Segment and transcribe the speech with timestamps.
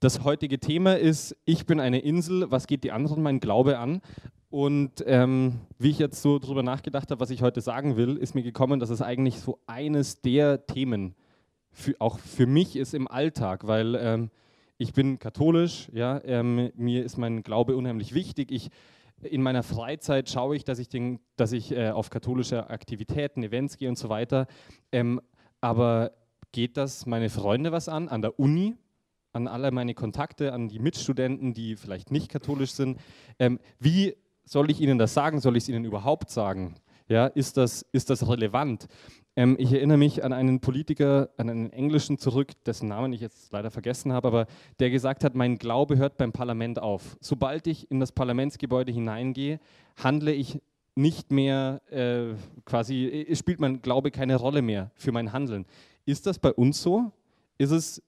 [0.00, 4.00] Das heutige Thema ist, ich bin eine Insel, was geht die anderen mein Glaube an?
[4.48, 8.34] Und ähm, wie ich jetzt so drüber nachgedacht habe, was ich heute sagen will, ist
[8.34, 11.14] mir gekommen, dass es eigentlich so eines der Themen
[11.70, 14.30] für, auch für mich ist im Alltag, weil ähm,
[14.78, 18.50] ich bin katholisch, ja, ähm, mir ist mein Glaube unheimlich wichtig.
[18.52, 18.70] Ich,
[19.20, 23.76] in meiner Freizeit schaue ich, dass ich, den, dass ich äh, auf katholische Aktivitäten, Events
[23.76, 24.46] gehe und so weiter.
[24.92, 25.20] Ähm,
[25.60, 26.12] aber
[26.52, 28.78] geht das meine Freunde was an, an der Uni?
[29.32, 32.98] An alle meine Kontakte, an die Mitstudenten, die vielleicht nicht katholisch sind.
[33.38, 34.14] Ähm, wie
[34.44, 35.40] soll ich ihnen das sagen?
[35.40, 36.76] Soll ich es ihnen überhaupt sagen?
[37.08, 38.86] Ja, ist, das, ist das relevant?
[39.36, 43.52] Ähm, ich erinnere mich an einen Politiker, an einen englischen zurück, dessen Namen ich jetzt
[43.52, 44.46] leider vergessen habe, aber
[44.78, 47.16] der gesagt hat, mein Glaube hört beim Parlament auf.
[47.20, 49.60] Sobald ich in das Parlamentsgebäude hineingehe,
[49.96, 50.60] handle ich
[50.94, 52.34] nicht mehr äh,
[52.64, 55.66] quasi, äh, spielt mein Glaube keine Rolle mehr für mein Handeln.
[56.06, 57.12] Ist das bei uns so?
[57.58, 58.02] Ist es,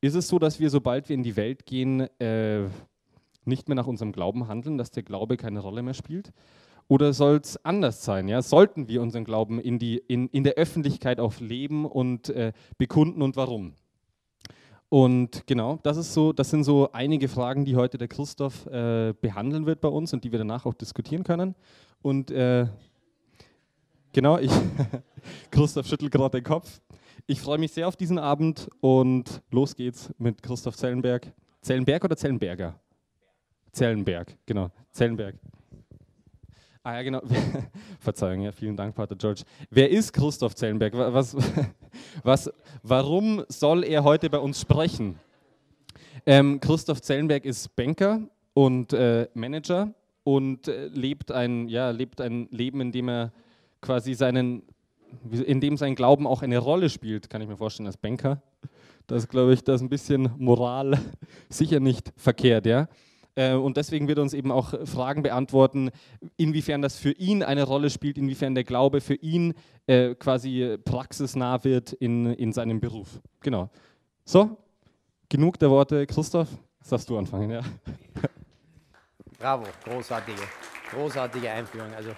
[0.00, 2.68] ist es so, dass wir, sobald wir in die Welt gehen, äh,
[3.44, 6.32] nicht mehr nach unserem Glauben handeln, dass der Glaube keine Rolle mehr spielt?
[6.88, 8.26] Oder soll es anders sein?
[8.26, 8.42] Ja?
[8.42, 13.22] Sollten wir unseren Glauben in, die, in, in der Öffentlichkeit auch leben und äh, bekunden
[13.22, 13.74] und warum?
[14.88, 19.14] Und genau, das, ist so, das sind so einige Fragen, die heute der Christoph äh,
[19.20, 21.54] behandeln wird bei uns und die wir danach auch diskutieren können.
[22.02, 22.66] Und äh,
[24.12, 24.50] genau, ich,
[25.52, 26.80] Christoph schüttelt gerade den Kopf.
[27.30, 31.32] Ich freue mich sehr auf diesen Abend und los geht's mit Christoph Zellenberg.
[31.60, 32.74] Zellenberg oder Zellenberger?
[33.70, 34.72] Zellenberg, genau.
[34.90, 35.36] Zellenberg.
[36.82, 37.22] Ah ja, genau.
[38.00, 39.42] Verzeihung, ja, vielen Dank, Pater George.
[39.70, 40.92] Wer ist Christoph Zellenberg?
[40.92, 41.36] Was,
[42.24, 42.50] was,
[42.82, 45.16] warum soll er heute bei uns sprechen?
[46.26, 48.22] Ähm, Christoph Zellenberg ist Banker
[48.54, 53.32] und äh, Manager und äh, lebt, ein, ja, lebt ein Leben, in dem er
[53.80, 54.64] quasi seinen
[55.30, 58.42] in dem sein Glauben auch eine Rolle spielt, kann ich mir vorstellen, als Banker.
[59.06, 60.98] Das glaube ich, das ist ein bisschen Moral
[61.48, 62.88] sicher nicht verkehrt, ja.
[63.34, 65.90] Äh, und deswegen wird er uns eben auch Fragen beantworten,
[66.36, 69.54] inwiefern das für ihn eine Rolle spielt, inwiefern der Glaube für ihn
[69.86, 73.20] äh, quasi praxisnah wird in, in seinem Beruf.
[73.40, 73.70] Genau.
[74.24, 74.56] So,
[75.28, 76.06] genug der Worte.
[76.06, 76.48] Christoph,
[76.88, 77.62] darfst du anfangen, ja.
[79.38, 80.42] Bravo, großartige,
[80.90, 81.94] großartige Einführung.
[81.94, 82.10] Also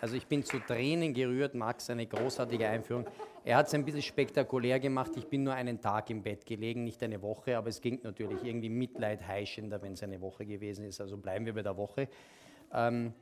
[0.00, 3.06] also ich bin zu Tränen gerührt, Max, eine großartige Einführung.
[3.44, 5.12] Er hat es ein bisschen spektakulär gemacht.
[5.16, 8.42] Ich bin nur einen Tag im Bett gelegen, nicht eine Woche, aber es ging natürlich
[8.44, 11.00] irgendwie Mitleid heischender, wenn es eine Woche gewesen ist.
[11.00, 12.08] Also bleiben wir bei der Woche.
[12.72, 13.12] Ähm,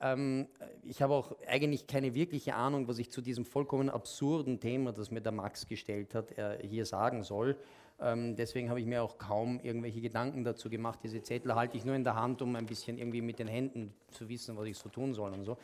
[0.00, 0.48] ähm,
[0.82, 5.10] ich habe auch eigentlich keine wirkliche Ahnung, was ich zu diesem vollkommen absurden Thema, das
[5.10, 7.56] mir der Max gestellt hat, äh, hier sagen soll.
[8.02, 11.00] Ähm, deswegen habe ich mir auch kaum irgendwelche Gedanken dazu gemacht.
[11.02, 13.92] Diese Zettel halte ich nur in der Hand, um ein bisschen irgendwie mit den Händen
[14.10, 15.58] zu wissen, was ich so tun soll und so.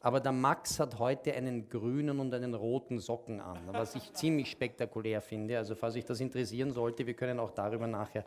[0.00, 4.50] Aber der Max hat heute einen grünen und einen roten Socken an, was ich ziemlich
[4.50, 5.58] spektakulär finde.
[5.58, 8.24] Also falls euch das interessieren sollte, wir können auch darüber nachher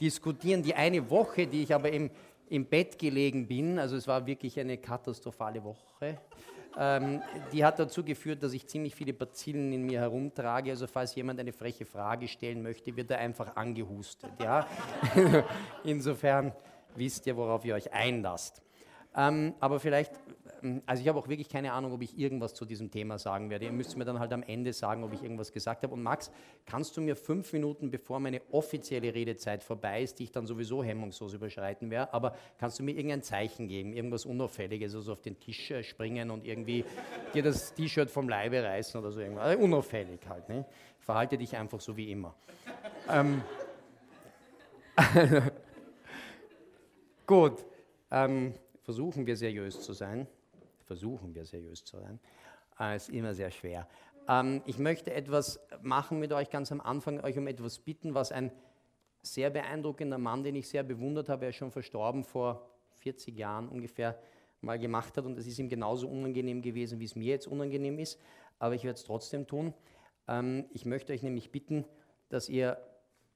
[0.00, 0.62] diskutieren.
[0.62, 2.10] Die eine Woche, die ich aber im,
[2.48, 6.18] im Bett gelegen bin, also es war wirklich eine katastrophale Woche,
[6.78, 7.22] ähm,
[7.52, 10.70] die hat dazu geführt, dass ich ziemlich viele Bazillen in mir herumtrage.
[10.70, 14.30] Also falls jemand eine freche Frage stellen möchte, wird er einfach angehustet.
[14.42, 14.66] Ja?
[15.84, 16.52] Insofern
[16.94, 18.62] wisst ihr, worauf ihr euch einlasst.
[19.16, 20.12] Ähm, aber vielleicht
[20.86, 23.66] also ich habe auch wirklich keine Ahnung, ob ich irgendwas zu diesem Thema sagen werde.
[23.66, 25.94] Ihr müsst mir dann halt am Ende sagen, ob ich irgendwas gesagt habe.
[25.94, 26.30] Und Max,
[26.64, 30.82] kannst du mir fünf Minuten, bevor meine offizielle Redezeit vorbei ist, die ich dann sowieso
[30.82, 35.38] hemmungslos überschreiten werde, aber kannst du mir irgendein Zeichen geben, irgendwas Unauffälliges, also auf den
[35.38, 36.84] Tisch äh, springen und irgendwie
[37.34, 39.44] dir das T-Shirt vom Leibe reißen oder so irgendwas.
[39.44, 40.48] Also unauffällig halt.
[40.48, 40.64] Ne?
[40.98, 42.34] Verhalte dich einfach so wie immer.
[43.10, 43.42] ähm,
[47.26, 47.64] Gut,
[48.10, 50.26] ähm, versuchen wir seriös zu sein
[50.86, 52.18] versuchen wir seriös zu sein.
[52.78, 53.86] Äh, ist immer sehr schwer.
[54.28, 58.32] Ähm, ich möchte etwas machen mit euch ganz am Anfang, euch um etwas bitten, was
[58.32, 58.52] ein
[59.22, 63.68] sehr beeindruckender Mann, den ich sehr bewundert habe, er ist schon verstorben vor 40 Jahren
[63.68, 64.18] ungefähr,
[64.60, 65.24] mal gemacht hat.
[65.24, 68.20] Und es ist ihm genauso unangenehm gewesen, wie es mir jetzt unangenehm ist.
[68.58, 69.74] Aber ich werde es trotzdem tun.
[70.28, 71.84] Ähm, ich möchte euch nämlich bitten,
[72.28, 72.78] dass ihr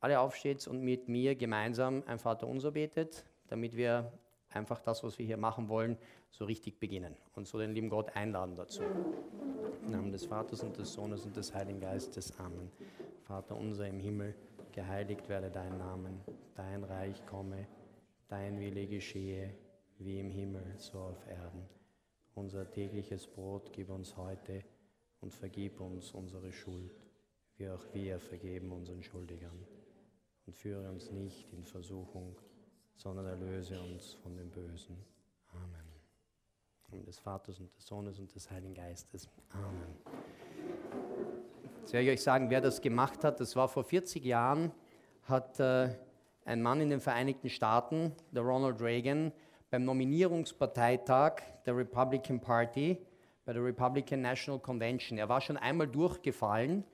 [0.01, 4.13] alle aufsteht und mit mir gemeinsam ein Vaterunser betet, damit wir
[4.51, 5.97] einfach das, was wir hier machen wollen,
[6.31, 8.83] so richtig beginnen und so den lieben Gott einladen dazu.
[8.83, 12.39] Im Namen des Vaters und des Sohnes und des Heiligen Geistes.
[12.39, 12.71] Amen.
[13.23, 14.35] Vater unser im Himmel,
[14.73, 16.11] geheiligt werde dein Name,
[16.55, 17.67] dein Reich komme,
[18.29, 19.55] dein Wille geschehe,
[19.99, 21.69] wie im Himmel, so auf Erden.
[22.35, 24.65] Unser tägliches Brot gib uns heute
[25.21, 26.95] und vergib uns unsere Schuld,
[27.57, 29.67] wie auch wir vergeben unseren Schuldigern.
[30.47, 32.41] Und führe uns nicht in Versuchung,
[33.01, 34.95] sondern erlöse uns von dem Bösen.
[35.55, 35.87] Amen.
[36.93, 39.29] Im des Vaters und des Sohnes und des Heiligen Geistes.
[39.51, 39.97] Amen.
[41.81, 43.41] Jetzt werde ich euch sagen, wer das gemacht hat.
[43.41, 44.71] Das war vor 40 Jahren,
[45.23, 45.97] hat äh,
[46.45, 49.33] ein Mann in den Vereinigten Staaten, der Ronald Reagan,
[49.71, 52.99] beim Nominierungsparteitag der Republican Party,
[53.47, 56.85] bei der Republican National Convention, er war schon einmal durchgefallen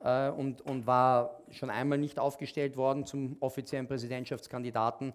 [0.00, 5.12] äh, und, und war schon einmal nicht aufgestellt worden zum offiziellen Präsidentschaftskandidaten.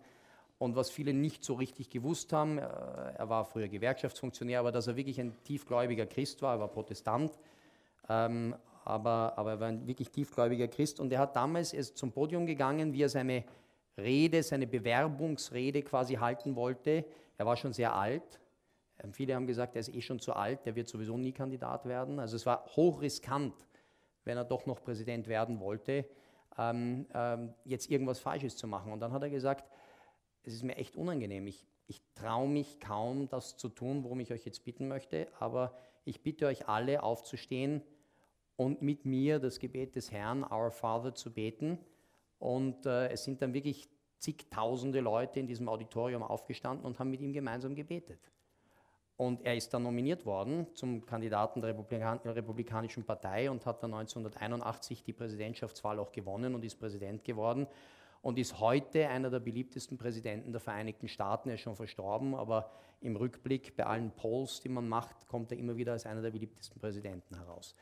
[0.59, 4.88] Und was viele nicht so richtig gewusst haben, äh, er war früher Gewerkschaftsfunktionär, aber dass
[4.88, 7.38] er wirklich ein tiefgläubiger Christ war, er war Protestant,
[8.09, 12.12] ähm, aber, aber er war ein wirklich tiefgläubiger Christ und er hat damals er zum
[12.12, 13.44] Podium gegangen, wie er seine
[13.98, 17.06] Rede, seine Bewerbungsrede quasi halten wollte.
[17.38, 18.39] Er war schon sehr alt.
[19.03, 21.86] Ähm, viele haben gesagt, er ist eh schon zu alt, der wird sowieso nie Kandidat
[21.86, 22.19] werden.
[22.19, 23.53] Also es war hochriskant,
[24.24, 26.06] wenn er doch noch Präsident werden wollte,
[26.57, 28.92] ähm, ähm, jetzt irgendwas Falsches zu machen.
[28.92, 29.69] Und dann hat er gesagt,
[30.47, 31.45] es ist mir echt unangenehm.
[31.45, 35.73] Ich, ich traue mich kaum, das zu tun, worum ich euch jetzt bitten möchte, aber
[36.05, 37.81] ich bitte euch alle aufzustehen
[38.55, 41.77] und mit mir das Gebet des Herrn, Our Father, zu beten.
[42.39, 43.89] Und äh, es sind dann wirklich
[44.19, 48.31] zigtausende Leute in diesem Auditorium aufgestanden und haben mit ihm gemeinsam gebetet.
[49.17, 53.93] Und er ist dann nominiert worden zum Kandidaten der Republikan Republikanischen Partei und hat dann
[53.93, 57.67] 1981 die Präsidentschaftswahl auch gewonnen und ist Präsident geworden
[58.21, 61.49] und ist heute einer der beliebtesten Präsidenten der Vereinigten Staaten.
[61.49, 62.71] Er ist schon verstorben, aber
[63.01, 66.31] im Rückblick bei allen Polls, die man macht, kommt er immer wieder als einer der
[66.31, 67.75] beliebtesten Präsidenten heraus.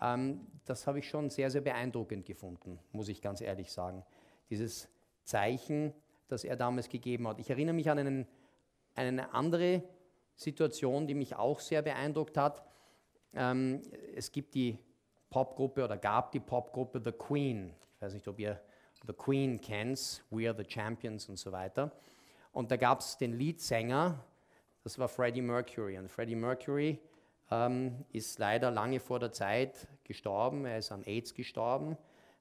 [0.00, 4.04] Ähm, das habe ich schon sehr, sehr beeindruckend gefunden, muss ich ganz ehrlich sagen.
[4.50, 4.88] Dieses
[5.24, 5.92] Zeichen,
[6.28, 7.38] das er damals gegeben hat.
[7.38, 8.26] Ich erinnere mich an einen,
[8.94, 9.82] eine andere
[10.34, 12.62] Situation, die mich auch sehr beeindruckt hat.
[13.34, 13.80] Ähm,
[14.14, 14.78] es gibt die
[15.30, 17.72] Popgruppe oder gab die Popgruppe The Queen.
[17.96, 18.60] Ich weiß nicht, ob ihr
[19.06, 21.92] The Queen kennt, We Are the Champions und so weiter.
[22.52, 24.22] Und da gab es den Leadsänger,
[24.84, 25.98] das war Freddie Mercury.
[25.98, 26.98] Und Freddie Mercury
[27.50, 30.64] ähm, ist leider lange vor der Zeit gestorben.
[30.66, 31.96] Er ist an AIDS gestorben.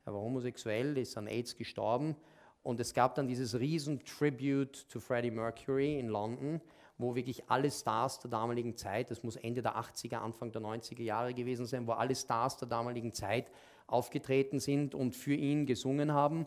[0.05, 2.15] Er war homosexuell, ist an AIDS gestorben.
[2.63, 6.61] Und es gab dann dieses riesen Tribute to Freddie Mercury in London
[7.01, 11.01] wo wirklich alle Stars der damaligen Zeit, das muss Ende der 80er, Anfang der 90er
[11.01, 13.49] Jahre gewesen sein, wo alle Stars der damaligen Zeit
[13.91, 16.45] aufgetreten sind und für ihn gesungen haben.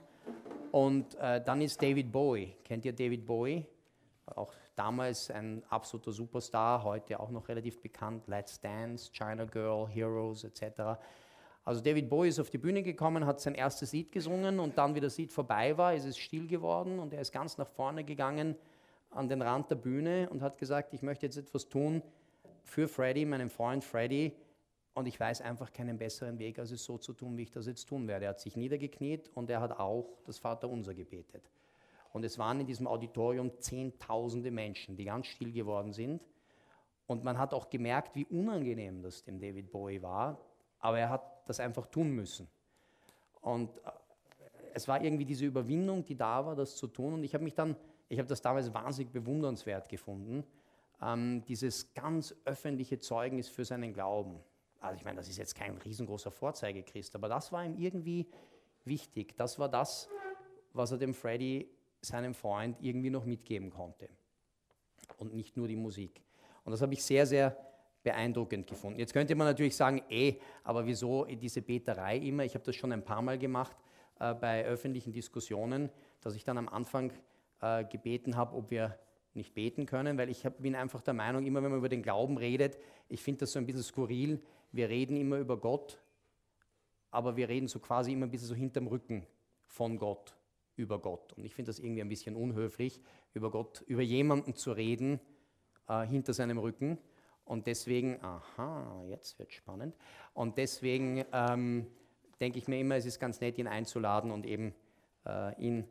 [0.73, 2.56] Und äh, dann ist David Bowie.
[2.64, 3.64] Kennt ihr David Bowie?
[4.26, 8.26] Auch damals ein absoluter Superstar, heute auch noch relativ bekannt.
[8.26, 10.99] Let's Dance, China Girl, Heroes etc.
[11.64, 14.94] Also David Bowie ist auf die Bühne gekommen, hat sein erstes Lied gesungen und dann,
[14.94, 18.02] wie das Lied vorbei war, ist es still geworden und er ist ganz nach vorne
[18.02, 18.56] gegangen
[19.11, 22.02] an den Rand der Bühne und hat gesagt, ich möchte jetzt etwas tun
[22.64, 24.32] für Freddy, meinen Freund Freddy,
[24.94, 27.67] und ich weiß einfach keinen besseren Weg, als es so zu tun, wie ich das
[27.67, 28.26] jetzt tun werde.
[28.26, 31.43] Er hat sich niedergekniet und er hat auch das Vaterunser gebetet.
[32.12, 36.23] Und es waren in diesem Auditorium Zehntausende Menschen, die ganz still geworden sind.
[37.06, 40.38] Und man hat auch gemerkt, wie unangenehm das dem David Bowie war,
[40.79, 42.49] aber er hat das einfach tun müssen.
[43.41, 43.91] Und äh,
[44.75, 47.14] es war irgendwie diese Überwindung, die da war, das zu tun.
[47.14, 47.76] Und ich habe mich dann
[48.08, 50.44] ich habe das damals wahnsinnig bewundernswert gefunden,
[51.02, 54.41] ähm, dieses ganz öffentliche Zeugnis für seinen Glauben.
[54.84, 58.28] Also ich meine, das ist jetzt kein riesengroßer Vorzeigechrist, aber das war ihm irgendwie
[58.84, 59.34] wichtig.
[59.36, 60.08] Das war das,
[60.75, 61.70] was er dem Freddy,
[62.02, 64.10] seinem Freund, irgendwie noch mitgeben konnte.
[65.16, 66.22] Und nicht nur die Musik.
[66.64, 67.56] Und das habe ich sehr, sehr
[68.02, 68.98] beeindruckend gefunden.
[68.98, 72.44] Jetzt könnte man natürlich sagen, eh, aber wieso diese Beterei immer?
[72.44, 73.76] Ich habe das schon ein paar Mal gemacht
[74.20, 75.88] äh, bei öffentlichen Diskussionen,
[76.20, 77.10] dass ich dann am Anfang
[77.62, 78.98] äh, gebeten habe, ob wir
[79.36, 82.03] nicht beten können, weil ich hab, bin einfach der Meinung, immer wenn man über den
[82.03, 84.41] Glauben redet, ich finde das so ein bisschen skurril,
[84.72, 86.00] wir reden immer über Gott,
[87.10, 89.26] aber wir reden so quasi immer ein bisschen so hinterm Rücken
[89.67, 90.36] von Gott
[90.76, 91.32] über Gott.
[91.34, 93.00] Und ich finde das irgendwie ein bisschen unhöflich,
[93.32, 95.20] über Gott, über jemanden zu reden
[95.88, 96.98] äh, hinter seinem Rücken.
[97.44, 99.94] Und deswegen, aha, jetzt wird spannend.
[100.32, 101.86] Und deswegen ähm,
[102.41, 104.74] denke ich mir immer, es ist ganz nett, ihn einzuladen und eben
[105.26, 105.84] äh, ihn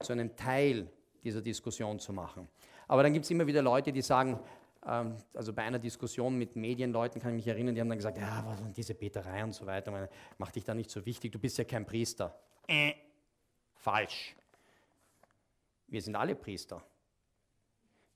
[0.00, 0.88] zu einem Teil
[1.24, 2.48] dieser Diskussion zu machen.
[2.90, 4.36] Aber dann gibt es immer wieder Leute, die sagen,
[4.84, 8.18] ähm, also bei einer Diskussion mit Medienleuten kann ich mich erinnern, die haben dann gesagt,
[8.18, 11.30] ja, was sind diese Beterei und so weiter, meine, mach dich da nicht so wichtig,
[11.30, 12.36] du bist ja kein Priester.
[12.66, 12.94] Äh,
[13.74, 14.34] falsch.
[15.86, 16.82] Wir sind alle Priester.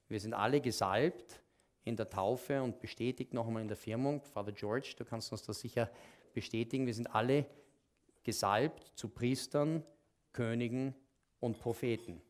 [0.08, 1.40] Wir sind alle gesalbt
[1.84, 4.22] in der Taufe und bestätigt noch einmal in der Firmung.
[4.22, 5.88] Father George, du kannst uns das sicher
[6.32, 6.84] bestätigen.
[6.84, 7.46] Wir sind alle
[8.24, 9.84] gesalbt zu Priestern,
[10.32, 10.96] Königen
[11.38, 12.20] und Propheten.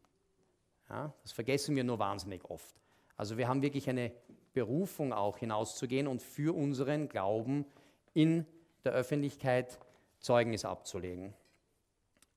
[0.88, 2.74] Ja, das vergessen wir nur wahnsinnig oft.
[3.16, 4.12] Also wir haben wirklich eine
[4.52, 7.64] Berufung auch hinauszugehen und für unseren Glauben
[8.12, 8.46] in
[8.84, 9.78] der Öffentlichkeit
[10.20, 11.34] Zeugnis abzulegen.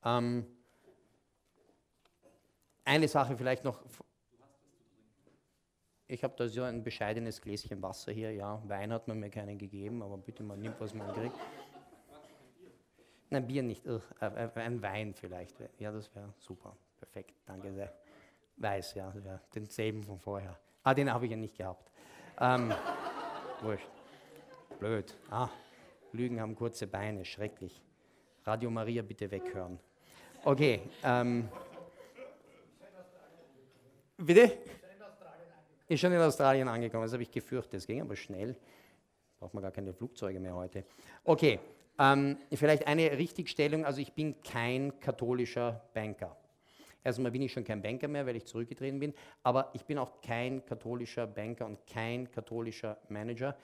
[0.04, 0.46] Ähm,
[2.86, 3.82] eine Sache vielleicht noch.
[6.08, 8.32] Ich habe da so ein bescheidenes Gläschen Wasser hier.
[8.32, 11.36] Ja, Wein hat man mir keinen gegeben, aber bitte mal nimmt, was man kriegt.
[13.30, 13.86] Nein, Bier nicht.
[13.86, 15.58] Ugh, äh, äh, ein Wein vielleicht.
[15.80, 16.78] Ja, das wäre super.
[16.98, 17.94] Perfekt, danke sehr.
[18.58, 20.58] Weiß, ja, ja denselben von vorher.
[20.84, 21.92] Ah, den habe ich ja nicht gehabt.
[22.40, 22.74] Ähm,
[23.62, 23.88] wurscht.
[24.80, 25.16] Blöd.
[25.30, 25.50] Ah,
[26.12, 27.84] Lügen haben kurze Beine, schrecklich.
[28.46, 29.80] Radio Maria bitte weghören.
[30.44, 30.82] Okay.
[31.04, 31.50] Ähm,
[34.18, 34.58] bitte?
[35.88, 37.76] Ist schon in Australien angekommen, das habe ich gefürchtet.
[37.76, 38.56] Es ging aber schnell.
[39.40, 40.84] Braucht man gar keine Flugzeuge mehr heute.
[41.24, 41.60] Okay,
[42.00, 43.86] ähm, vielleicht eine Richtigstellung.
[43.86, 46.36] Also ich bin kein katholischer Banker.
[47.04, 49.14] Erstmal bin ich schon kein Banker mehr, weil ich zurückgetreten bin,
[49.44, 53.56] aber ich bin auch kein katholischer Banker und kein katholischer Manager,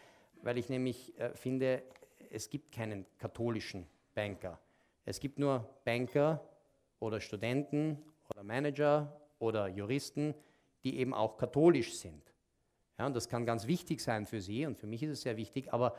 [0.41, 1.83] weil ich nämlich äh, finde,
[2.29, 4.59] es gibt keinen katholischen Banker.
[5.05, 6.41] Es gibt nur Banker
[6.99, 10.33] oder Studenten oder Manager oder Juristen,
[10.83, 12.33] die eben auch katholisch sind.
[12.97, 15.35] Ja, und das kann ganz wichtig sein für Sie und für mich ist es sehr
[15.37, 15.95] wichtig, aber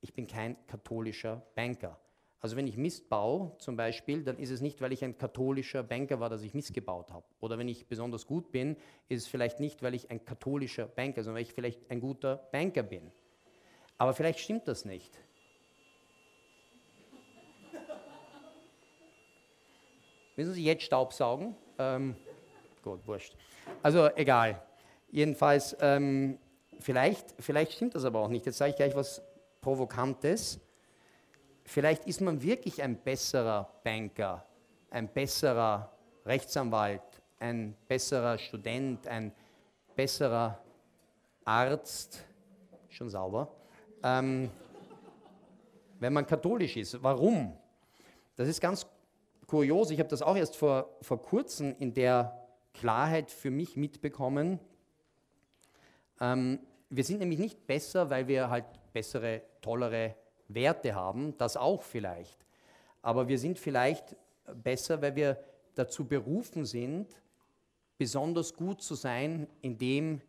[0.00, 1.98] ich bin kein katholischer Banker.
[2.40, 5.82] Also wenn ich Mist baue zum Beispiel, dann ist es nicht, weil ich ein katholischer
[5.82, 7.26] Banker war, dass ich Mist gebaut habe.
[7.40, 8.76] Oder wenn ich besonders gut bin,
[9.08, 12.36] ist es vielleicht nicht, weil ich ein katholischer Banker, sondern weil ich vielleicht ein guter
[12.52, 13.10] Banker bin.
[13.96, 15.18] Aber vielleicht stimmt das nicht.
[20.36, 21.56] Müssen Sie jetzt Staubsaugen?
[21.76, 22.14] Ähm,
[22.84, 23.34] gut, wurscht.
[23.82, 24.62] Also egal.
[25.10, 26.38] Jedenfalls, ähm,
[26.78, 28.46] vielleicht, vielleicht stimmt das aber auch nicht.
[28.46, 29.20] Jetzt sage ich gleich was
[29.60, 30.60] Provokantes.
[31.68, 34.42] Vielleicht ist man wirklich ein besserer Banker,
[34.90, 35.92] ein besserer
[36.24, 37.02] Rechtsanwalt,
[37.40, 39.32] ein besserer Student, ein
[39.94, 40.58] besserer
[41.44, 42.24] Arzt,
[42.88, 43.54] schon sauber,
[44.02, 44.48] ähm,
[46.00, 47.02] wenn man katholisch ist.
[47.02, 47.54] Warum?
[48.36, 48.86] Das ist ganz
[49.46, 49.90] kurios.
[49.90, 54.58] Ich habe das auch erst vor, vor kurzem in der Klarheit für mich mitbekommen.
[56.18, 60.14] Ähm, wir sind nämlich nicht besser, weil wir halt bessere, tollere
[60.48, 62.38] Werte haben, das auch vielleicht.
[63.02, 64.16] Aber wir sind vielleicht
[64.62, 65.38] besser, weil wir
[65.74, 67.06] dazu berufen sind,
[67.96, 70.20] besonders gut zu sein in dem,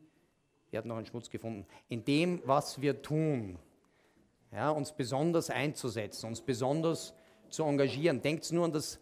[0.72, 3.58] er hat noch einen Schmutz gefunden, in dem, was wir tun.
[4.52, 7.14] Ja, uns besonders einzusetzen, uns besonders
[7.50, 8.22] zu engagieren.
[8.22, 9.00] Denkt nur an das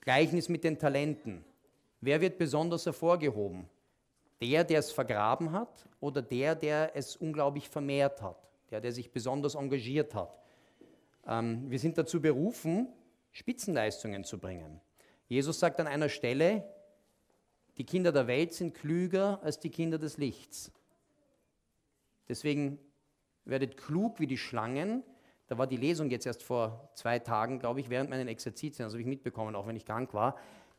[0.00, 1.44] Gleichnis mit den Talenten.
[2.00, 3.68] Wer wird besonders hervorgehoben?
[4.40, 8.48] Der, der es vergraben hat oder der, der es unglaublich vermehrt hat?
[8.70, 10.38] Der, der sich besonders engagiert hat?
[11.28, 12.88] Ähm, wir sind dazu berufen,
[13.30, 14.80] Spitzenleistungen zu bringen.
[15.28, 16.64] Jesus sagt an einer Stelle,
[17.76, 20.72] die Kinder der Welt sind klüger als die Kinder des Lichts.
[22.28, 22.78] Deswegen
[23.44, 25.04] werdet klug wie die Schlangen.
[25.46, 28.92] Da war die Lesung jetzt erst vor zwei Tagen, glaube ich, während meinen Exerzitien, das
[28.92, 30.36] habe ich mitbekommen, auch wenn ich krank war.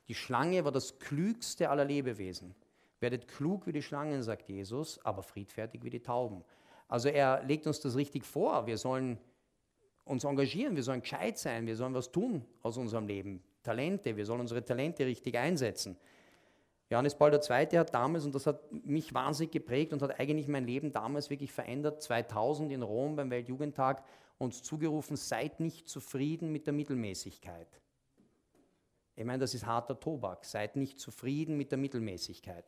[0.07, 2.55] Die Schlange war das klügste aller Lebewesen.
[2.99, 6.43] Werdet klug wie die Schlangen, sagt Jesus, aber friedfertig wie die Tauben.
[6.87, 8.65] Also er legt uns das richtig vor.
[8.67, 9.19] Wir sollen
[10.09, 13.43] uns engagieren, wir sollen gescheit sein, wir sollen was tun aus unserem Leben.
[13.61, 15.97] Talente, wir sollen unsere Talente richtig einsetzen.
[16.89, 17.77] Johannes Paul II.
[17.77, 21.51] hat damals, und das hat mich wahnsinnig geprägt und hat eigentlich mein Leben damals wirklich
[21.51, 24.03] verändert, 2000 in Rom beim Weltjugendtag
[24.39, 27.79] uns zugerufen, seid nicht zufrieden mit der Mittelmäßigkeit.
[29.15, 30.45] Ich meine, das ist harter Tobak.
[30.45, 32.65] Seid nicht zufrieden mit der Mittelmäßigkeit.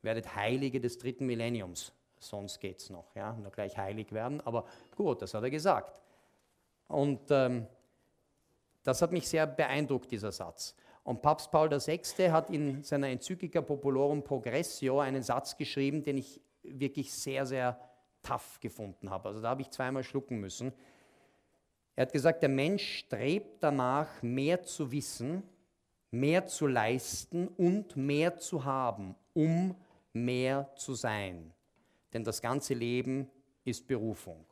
[0.00, 1.92] Werdet Heilige des dritten Millenniums.
[2.20, 3.14] Sonst geht es noch.
[3.16, 3.34] Ja?
[3.34, 4.40] Nur gleich heilig werden.
[4.42, 4.64] Aber
[4.96, 6.00] gut, das hat er gesagt.
[6.88, 7.66] Und ähm,
[8.82, 10.74] das hat mich sehr beeindruckt, dieser Satz.
[11.04, 12.00] Und Papst Paul VI.
[12.30, 17.78] hat in seiner Enzyklika Populorum Progressio einen Satz geschrieben, den ich wirklich sehr, sehr
[18.22, 19.28] tough gefunden habe.
[19.28, 20.72] Also da habe ich zweimal schlucken müssen.
[21.96, 25.42] Er hat gesagt, der Mensch strebt danach, mehr zu wissen,
[26.10, 29.74] mehr zu leisten und mehr zu haben, um
[30.12, 31.52] mehr zu sein.
[32.12, 33.30] Denn das ganze Leben
[33.64, 34.44] ist Berufung.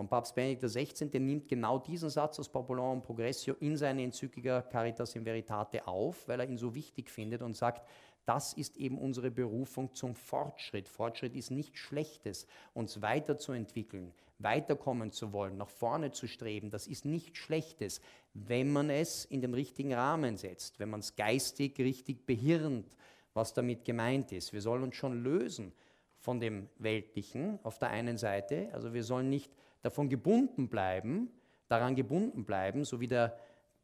[0.00, 1.10] Und Papst Benedikt XVI.
[1.18, 6.40] nimmt genau diesen Satz aus Populorum Progressio in seine Enzyklika Caritas in Veritate auf, weil
[6.40, 7.86] er ihn so wichtig findet und sagt,
[8.24, 10.88] das ist eben unsere Berufung zum Fortschritt.
[10.88, 16.70] Fortschritt ist nichts Schlechtes, uns weiterzuentwickeln, weiterkommen zu wollen, nach vorne zu streben.
[16.70, 18.00] Das ist nichts Schlechtes,
[18.32, 22.96] wenn man es in den richtigen Rahmen setzt, wenn man es geistig richtig behirnt,
[23.34, 24.54] was damit gemeint ist.
[24.54, 25.74] Wir sollen uns schon lösen
[26.20, 28.70] von dem Weltlichen auf der einen Seite.
[28.72, 29.52] Also wir sollen nicht
[29.82, 31.30] davon gebunden bleiben,
[31.68, 33.36] daran gebunden bleiben, so wie der,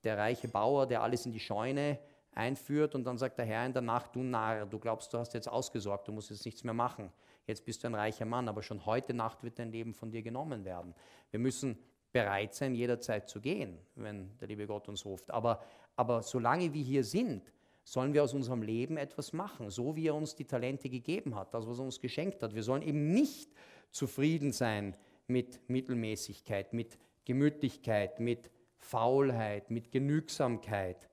[0.04, 1.98] der reiche Bauer, der alles in die Scheune
[2.32, 5.32] einführt und dann sagt der Herr in der Nacht, du Narr, du glaubst, du hast
[5.34, 7.10] jetzt ausgesorgt, du musst jetzt nichts mehr machen.
[7.46, 10.22] Jetzt bist du ein reicher Mann, aber schon heute Nacht wird dein Leben von dir
[10.22, 10.94] genommen werden.
[11.30, 11.78] Wir müssen
[12.12, 15.30] bereit sein, jederzeit zu gehen, wenn der liebe Gott uns ruft.
[15.30, 15.62] Aber,
[15.96, 17.52] aber solange wir hier sind,
[17.84, 21.54] sollen wir aus unserem Leben etwas machen, so wie er uns die Talente gegeben hat,
[21.54, 22.54] das, was er uns geschenkt hat.
[22.54, 23.50] Wir sollen eben nicht
[23.92, 31.08] zufrieden sein mit Mittelmäßigkeit, mit Gemütlichkeit, mit Faulheit, mit Genügsamkeit.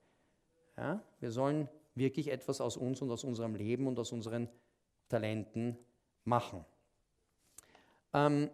[0.76, 1.02] Ja?
[1.20, 4.48] Wir sollen wirklich etwas aus uns und aus unserem Leben und aus unseren
[5.08, 5.76] Talenten
[6.24, 6.64] machen.
[8.12, 8.50] Ähm,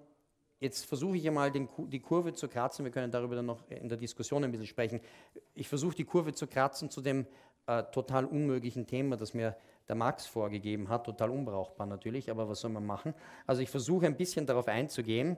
[0.59, 2.85] jetzt versuche ich einmal die Kurve zu kratzen.
[2.85, 5.01] Wir können darüber dann noch in der Diskussion ein bisschen sprechen.
[5.55, 7.27] Ich versuche die Kurve zu kratzen zu dem
[7.67, 9.57] äh, total unmöglichen Thema, das mir
[9.91, 11.05] der Max vorgegeben hat.
[11.05, 13.13] Total unbrauchbar natürlich, aber was soll man machen?
[13.47, 15.37] Also ich versuche ein bisschen darauf einzugehen.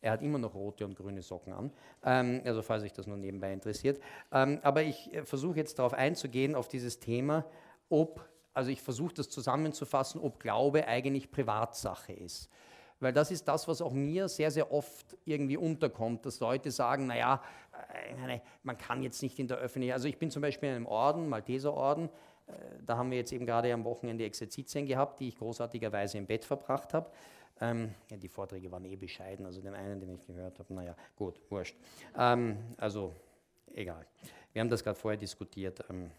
[0.00, 1.70] Er hat immer noch rote und grüne Socken an,
[2.04, 4.00] ähm, also falls euch das nur nebenbei interessiert.
[4.32, 7.44] Ähm, aber ich äh, versuche jetzt darauf einzugehen, auf dieses Thema,
[7.90, 12.48] ob, also ich versuche das zusammenzufassen, ob Glaube eigentlich Privatsache ist.
[12.98, 17.06] Weil das ist das, was auch mir sehr, sehr oft irgendwie unterkommt, dass Leute sagen,
[17.06, 17.42] naja,
[18.26, 20.86] äh, man kann jetzt nicht in der Öffentlichkeit, also ich bin zum Beispiel in einem
[20.86, 22.08] Orden, Malteserorden,
[22.86, 26.44] da haben wir jetzt eben gerade am Wochenende Exerzitien gehabt, die ich großartigerweise im Bett
[26.44, 27.10] verbracht habe.
[27.60, 30.96] Ähm, ja, die Vorträge waren eh bescheiden, also den einen, den ich gehört habe, naja,
[31.16, 31.76] gut, wurscht.
[32.16, 33.12] Ähm, also,
[33.74, 34.06] egal.
[34.52, 35.84] Wir haben das gerade vorher diskutiert.
[35.90, 36.10] Ähm,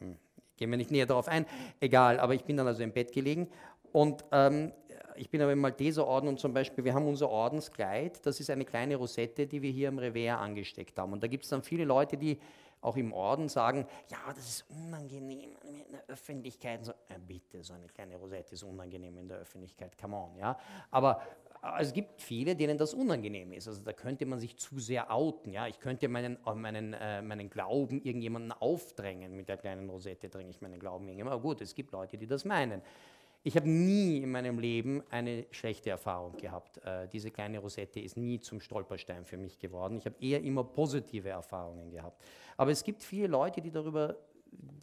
[0.00, 0.16] ähm,
[0.56, 1.44] gehen wir nicht näher darauf ein.
[1.80, 3.48] Egal, aber ich bin dann also im Bett gelegen
[3.92, 4.72] und ähm,
[5.16, 8.64] ich bin aber im Malteserorden und zum Beispiel, wir haben unser Ordenskleid, das ist eine
[8.64, 11.12] kleine Rosette, die wir hier im Revers angesteckt haben.
[11.12, 12.38] Und da gibt es dann viele Leute, die
[12.80, 16.84] auch im Orden sagen, ja, das ist unangenehm in der Öffentlichkeit.
[16.84, 20.36] So, ja, bitte, so eine kleine Rosette ist unangenehm in der Öffentlichkeit, come on.
[20.36, 20.58] Ja?
[20.90, 21.22] Aber
[21.62, 23.68] äh, es gibt viele, denen das unangenehm ist.
[23.68, 25.52] Also da könnte man sich zu sehr outen.
[25.52, 25.66] Ja?
[25.66, 29.36] Ich könnte meinen, äh, meinen, äh, meinen Glauben irgendjemanden aufdrängen.
[29.36, 31.38] Mit der kleinen Rosette dränge ich meinen Glauben irgendjemanden.
[31.38, 32.82] Aber gut, es gibt Leute, die das meinen.
[33.42, 36.76] Ich habe nie in meinem Leben eine schlechte Erfahrung gehabt.
[36.84, 39.96] Äh, diese kleine Rosette ist nie zum Stolperstein für mich geworden.
[39.96, 42.22] Ich habe eher immer positive Erfahrungen gehabt.
[42.58, 44.18] Aber es gibt viele Leute, die darüber,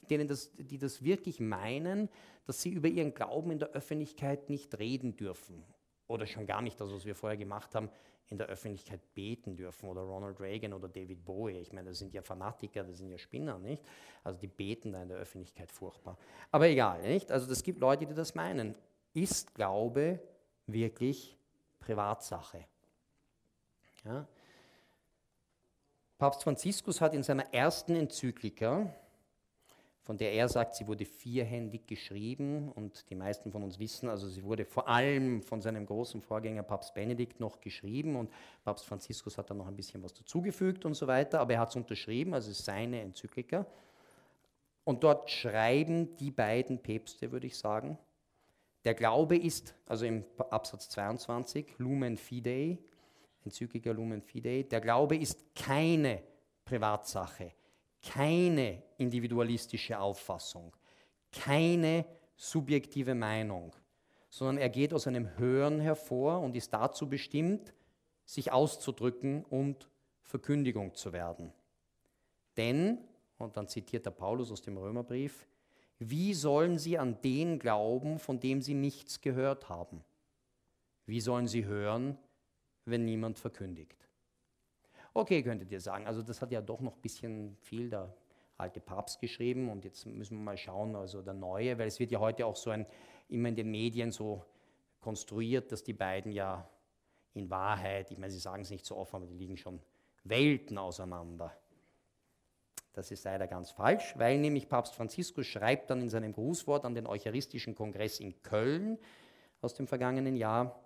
[0.10, 2.10] denen das, die das wirklich meinen,
[2.46, 5.64] dass sie über ihren Glauben in der Öffentlichkeit nicht reden dürfen.
[6.08, 7.90] Oder schon gar nicht das, was wir vorher gemacht haben,
[8.30, 11.60] in der Öffentlichkeit beten dürfen oder Ronald Reagan oder David Bowie.
[11.60, 13.84] Ich meine, das sind ja Fanatiker, das sind ja Spinner, nicht?
[14.24, 16.18] Also die beten da in der Öffentlichkeit furchtbar.
[16.52, 17.32] Aber egal, nicht?
[17.32, 18.76] Also es gibt Leute, die das meinen.
[19.14, 20.20] Ist Glaube
[20.66, 21.38] wirklich
[21.80, 22.66] Privatsache?
[24.04, 24.28] Ja?
[26.18, 28.94] Papst Franziskus hat in seiner ersten Enzyklika,
[30.08, 34.30] von der er sagt, sie wurde vierhändig geschrieben und die meisten von uns wissen, also
[34.30, 38.32] sie wurde vor allem von seinem großen Vorgänger Papst Benedikt noch geschrieben und
[38.63, 41.72] Papst Franziskus hat dann noch ein bisschen was dazugefügt und so weiter, aber er hat
[41.72, 43.65] es unterschrieben, also es ist seine Enzyklika.
[44.86, 47.98] Und dort schreiben die beiden Päpste, würde ich sagen,
[48.86, 52.78] der Glaube ist, also im Absatz 22, Lumen Fidei,
[53.43, 56.24] Enzyklika Lumen Fidei, der Glaube ist keine
[56.63, 57.57] Privatsache
[58.13, 60.76] keine individualistische Auffassung,
[61.32, 63.76] keine subjektive Meinung,
[64.30, 67.74] sondern er geht aus einem Hören hervor und ist dazu bestimmt,
[68.26, 69.89] sich auszudrücken und
[70.22, 71.52] Verkündigung zu werden.
[72.56, 73.00] Denn,
[73.38, 75.48] und dann zitiert der Paulus aus dem Römerbrief,
[76.00, 80.04] wie sollen sie an den glauben, von dem sie nichts gehört haben?
[81.06, 82.17] Wie sollen sie hören,
[82.86, 83.97] wenn niemand verkündigt?
[85.17, 86.06] Okay, könntet ihr sagen.
[86.06, 88.13] Also das hat ja doch noch ein bisschen viel der
[88.56, 92.12] alte Papst geschrieben und jetzt müssen wir mal schauen, also der neue, weil es wird
[92.12, 92.86] ja heute auch so ein,
[93.27, 94.45] immer in den Medien so
[94.99, 96.69] konstruiert, dass die beiden ja
[97.34, 99.82] in Wahrheit, ich meine, sie sagen es nicht so offen, aber die liegen schon
[100.23, 101.51] Welten auseinander.
[102.93, 106.93] Das ist leider ganz falsch, weil nämlich Papst Franziskus schreibt dann in seinem Grußwort an
[106.93, 108.99] den Eucharistischen Kongress in Köln
[109.62, 110.80] aus dem vergangenen Jahr,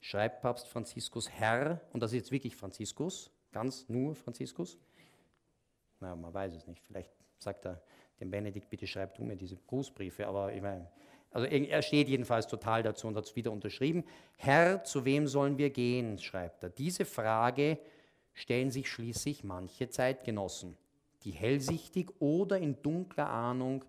[0.00, 4.78] schreibt Papst Franziskus Herr, und das ist jetzt wirklich Franziskus, Ganz nur Franziskus?
[6.00, 6.82] Na, man weiß es nicht.
[6.86, 7.82] Vielleicht sagt er
[8.20, 10.26] dem Benedikt, bitte schreib du mir diese Grußbriefe.
[10.26, 10.88] Aber ich meine,
[11.30, 14.04] also er steht jedenfalls total dazu und hat es wieder unterschrieben.
[14.36, 16.18] Herr, zu wem sollen wir gehen?
[16.18, 16.70] schreibt er.
[16.70, 17.78] Diese Frage
[18.34, 20.76] stellen sich schließlich manche Zeitgenossen,
[21.22, 23.84] die hellsichtig oder in dunkler Ahnung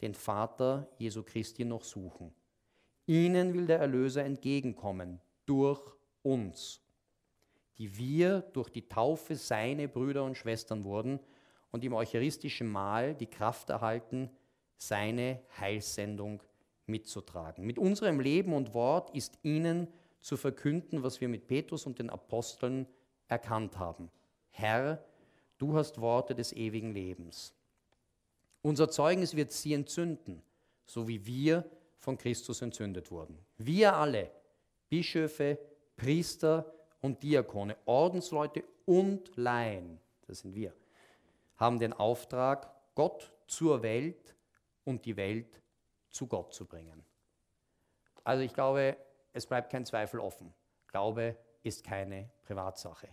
[0.00, 2.32] den Vater Jesu Christi noch suchen.
[3.06, 5.80] Ihnen will der Erlöser entgegenkommen, durch
[6.22, 6.81] uns
[7.78, 11.20] die wir durch die Taufe seine Brüder und Schwestern wurden
[11.70, 14.30] und im eucharistischen Mahl die Kraft erhalten,
[14.76, 16.42] seine Heilssendung
[16.86, 17.64] mitzutragen.
[17.64, 19.88] Mit unserem Leben und Wort ist ihnen
[20.20, 22.86] zu verkünden, was wir mit Petrus und den Aposteln
[23.28, 24.10] erkannt haben.
[24.50, 25.04] Herr,
[25.58, 27.54] du hast Worte des ewigen Lebens.
[28.60, 30.42] Unser Zeugnis wird sie entzünden,
[30.84, 31.64] so wie wir
[31.96, 33.38] von Christus entzündet wurden.
[33.56, 34.30] Wir alle,
[34.88, 35.58] Bischöfe,
[35.96, 40.72] Priester, und Diakone, Ordensleute und Laien, das sind wir,
[41.56, 44.34] haben den Auftrag, Gott zur Welt
[44.84, 45.60] und die Welt
[46.08, 47.04] zu Gott zu bringen.
[48.24, 48.96] Also ich glaube,
[49.32, 50.52] es bleibt kein Zweifel offen.
[50.86, 53.08] Glaube ist keine Privatsache.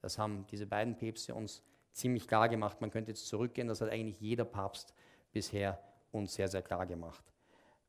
[0.00, 2.80] Das haben diese beiden Päpste uns ziemlich klar gemacht.
[2.80, 4.94] Man könnte jetzt zurückgehen, das hat eigentlich jeder Papst
[5.32, 7.24] bisher uns sehr, sehr klar gemacht.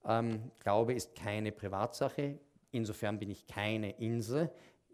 [0.05, 2.39] Ähm, Glaube ist keine Privatsache,
[2.71, 4.51] insofern bin ich keine Insel.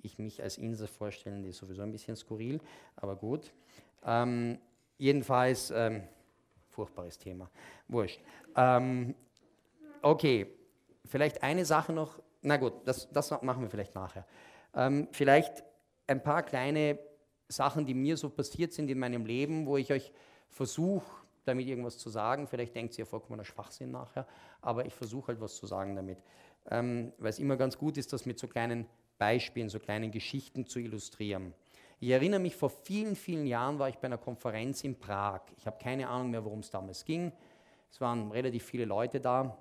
[0.08, 2.62] Ich mich als Insel vorstellen, ist sowieso ein bisschen skurril,
[2.96, 3.52] aber gut.
[4.06, 4.58] Ähm,
[4.98, 6.04] jedenfalls, ähm,
[6.70, 7.50] furchtbares Thema,
[7.89, 8.22] wurscht.
[8.56, 9.15] Ähm,
[10.02, 10.48] okay,
[11.06, 14.26] vielleicht eine Sache noch, na gut, das, das machen wir vielleicht nachher.
[14.74, 15.63] Ähm, vielleicht
[16.08, 16.98] ein paar kleine
[17.50, 20.13] Sachen, die mir so passiert sind in meinem Leben, wo ich euch
[20.50, 21.06] versuche,
[21.43, 22.48] damit irgendwas zu sagen.
[22.48, 24.26] Vielleicht denkt ihr vollkommener Schwachsinn nachher,
[24.62, 26.24] aber ich versuche halt was zu sagen damit.
[26.70, 28.88] Ähm, Weil es immer ganz gut ist, das mit so kleinen
[29.18, 31.54] Beispielen, so kleinen Geschichten zu illustrieren.
[32.00, 35.42] Ich erinnere mich, vor vielen, vielen Jahren war ich bei einer Konferenz in Prag.
[35.58, 37.32] Ich habe keine Ahnung mehr, worum es damals ging.
[37.90, 39.58] Es waren relativ viele Leute da,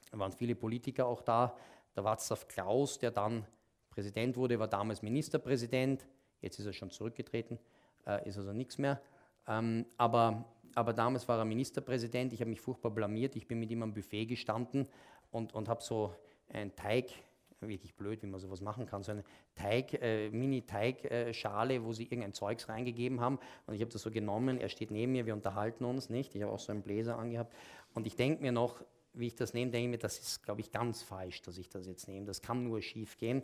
[0.00, 1.56] es waren viele Politiker auch da.
[1.96, 3.46] Der Václav Klaus, der dann
[3.88, 6.06] Präsident wurde, war damals Ministerpräsident.
[6.40, 7.58] Jetzt ist er schon zurückgetreten,
[8.06, 9.00] äh, ist also nichts mehr.
[9.46, 10.44] Ähm, aber,
[10.74, 12.32] aber damals war er Ministerpräsident.
[12.32, 13.36] Ich habe mich furchtbar blamiert.
[13.36, 14.86] Ich bin mit ihm am Buffet gestanden
[15.30, 16.14] und, und habe so
[16.48, 17.10] einen Teig,
[17.60, 22.32] wirklich blöd, wie man sowas machen kann, so eine Teig, äh, Mini-Teigschale, wo sie irgendein
[22.32, 23.38] Zeugs reingegeben haben.
[23.66, 24.58] Und ich habe das so genommen.
[24.58, 26.34] Er steht neben mir, wir unterhalten uns nicht.
[26.34, 27.54] Ich habe auch so einen Bläser angehabt.
[27.94, 28.82] Und ich denke mir noch,
[29.14, 31.68] wie ich das nehme, denke ich mir, das ist, glaube ich, ganz falsch, dass ich
[31.68, 32.26] das jetzt nehme.
[32.26, 33.42] Das kann nur schief gehen,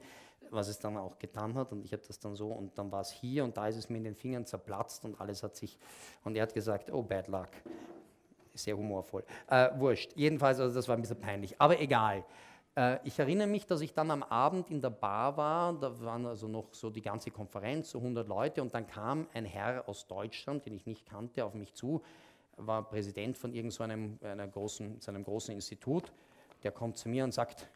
[0.51, 1.73] was es dann auch getan hat.
[1.73, 3.89] Und ich habe das dann so, und dann war es hier und da ist es
[3.89, 5.79] mir in den Fingern zerplatzt und alles hat sich,
[6.25, 7.51] und er hat gesagt, oh, bad luck.
[8.53, 9.25] Sehr humorvoll.
[9.49, 10.13] Äh, wurscht.
[10.17, 11.61] Jedenfalls, also das war ein bisschen peinlich.
[11.61, 12.25] Aber egal.
[12.77, 16.27] Äh, ich erinnere mich, dass ich dann am Abend in der Bar war, da waren
[16.27, 20.07] also noch so die ganze Konferenz, so 100 Leute, und dann kam ein Herr aus
[20.07, 22.03] Deutschland, den ich nicht kannte, auf mich zu
[22.67, 26.13] war Präsident von irgendeinem so einem, großen, so einem großen Institut.
[26.63, 27.67] Der kommt zu mir und sagt,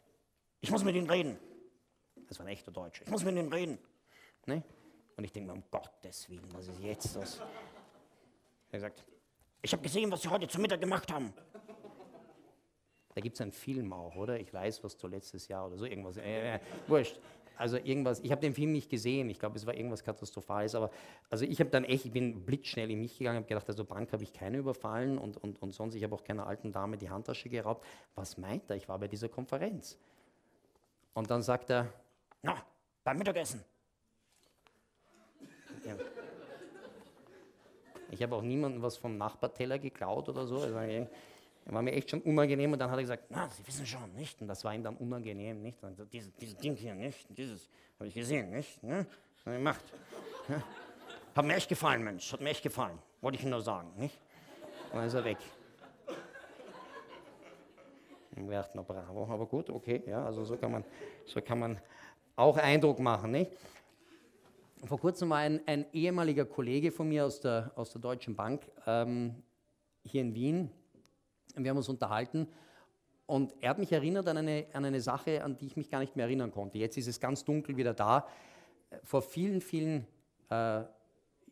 [0.61, 1.37] ich muss mit Ihnen reden.
[2.27, 3.03] Das war ein echter Deutscher.
[3.03, 3.77] Ich muss mit Ihnen reden.
[4.45, 4.63] Ne?
[5.17, 7.41] Und ich denke mir, um Gottes Willen, was ist jetzt das?
[8.71, 9.03] Er sagt,
[9.61, 11.33] ich habe gesehen, was Sie heute zum Mittag gemacht haben.
[13.15, 14.39] Da gibt es einen Film auch, oder?
[14.39, 16.17] Ich weiß, was du letztes Jahr oder so irgendwas.
[16.17, 17.19] Äh, äh, wurscht
[17.57, 20.91] also irgendwas, ich habe den Film nicht gesehen, ich glaube, es war irgendwas Katastrophales, aber
[21.29, 24.11] also ich habe dann echt, ich bin blitzschnell in mich gegangen, habe gedacht, also Bank
[24.13, 27.09] habe ich keine überfallen und, und, und sonst, ich habe auch keiner alten Dame die
[27.09, 27.85] Handtasche geraubt.
[28.15, 28.75] Was meint er?
[28.75, 29.97] Ich war bei dieser Konferenz.
[31.13, 31.87] Und dann sagt er,
[32.41, 32.57] na,
[33.03, 33.63] beim Mittagessen.
[35.85, 35.95] Ja.
[38.11, 40.59] Ich habe auch niemandem was vom Nachbarteller geklaut oder so.
[40.59, 41.07] Also
[41.73, 44.39] war mir echt schon unangenehm und dann hat er gesagt, na, Sie wissen schon, nicht?
[44.41, 45.83] Und das war ihm dann unangenehm, nicht?
[45.83, 47.27] Und so, dieses, dieses Ding hier, nicht?
[47.35, 48.83] Dieses habe ich gesehen, nicht?
[48.83, 49.05] Ne?
[49.43, 49.83] Gemacht.
[50.47, 50.63] Ja?
[51.35, 52.97] Hat mir echt gefallen, Mensch, hat mir echt gefallen.
[53.21, 54.17] Wollte ich nur sagen, nicht?
[54.91, 55.37] Und dann ist er weg.
[58.35, 60.85] Und wir dachten, bravo, aber gut, okay, ja, also so kann man,
[61.25, 61.79] so kann man
[62.35, 63.51] auch Eindruck machen, nicht?
[64.85, 68.61] Vor kurzem war ein, ein ehemaliger Kollege von mir aus der, aus der Deutschen Bank
[68.85, 69.35] ähm,
[70.03, 70.69] hier in Wien,
[71.63, 72.47] wir haben uns unterhalten
[73.27, 75.99] und er hat mich erinnert an eine, an eine Sache, an die ich mich gar
[75.99, 76.77] nicht mehr erinnern konnte.
[76.77, 78.27] Jetzt ist es ganz dunkel wieder da.
[79.03, 80.05] Vor vielen, vielen
[80.49, 80.83] äh,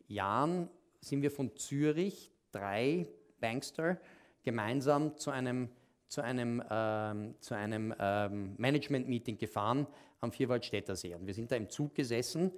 [0.06, 0.68] Jahren
[1.00, 3.08] sind wir von Zürich, drei
[3.40, 3.98] Bankster,
[4.42, 5.68] gemeinsam zu einem,
[6.08, 9.86] zu einem, ähm, zu einem ähm, Management-Meeting gefahren
[10.20, 11.14] am Vierwaldstätter See.
[11.14, 12.52] Und wir sind da im Zug gesessen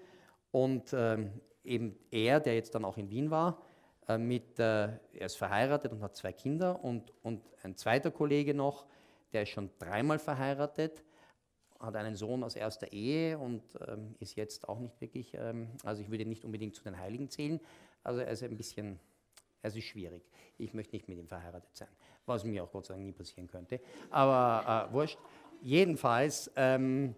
[0.51, 1.33] und ähm,
[1.65, 3.63] eben er, der jetzt dann auch in Wien war,
[4.09, 8.55] äh, mit, äh, er ist verheiratet und hat zwei Kinder und, und ein zweiter Kollege
[8.55, 8.87] noch,
[9.33, 11.03] der ist schon dreimal verheiratet,
[11.81, 16.03] hat einen Sohn aus erster Ehe und ähm, ist jetzt auch nicht wirklich, ähm, also
[16.03, 17.61] ich würde nicht unbedingt zu den Heiligen zählen,
[18.03, 18.99] also er ist ein bisschen,
[19.63, 20.23] es ist schwierig.
[20.59, 21.89] Ich möchte nicht mit ihm verheiratet sein,
[22.25, 25.19] was mir auch Gott sei Dank nie passieren könnte, aber äh, wurscht.
[25.63, 27.15] Jedenfalls, ähm,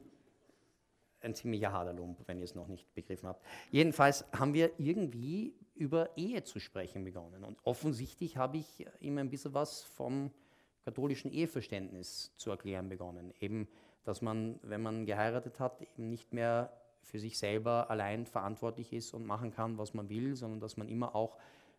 [1.20, 3.44] ein ziemlicher Haderlump, wenn ihr es noch nicht begriffen habt.
[3.70, 7.44] Jedenfalls haben wir irgendwie über Ehe zu sprechen begonnen.
[7.44, 10.30] Und offensichtlich habe ich ihm ein bisschen was vom
[10.84, 13.32] katholischen Eheverständnis zu erklären begonnen.
[13.40, 13.68] Eben,
[14.04, 19.14] dass man, wenn man geheiratet hat, eben nicht mehr für sich selber allein verantwortlich ist
[19.14, 21.38] und machen kann, was man will, sondern dass man immer auch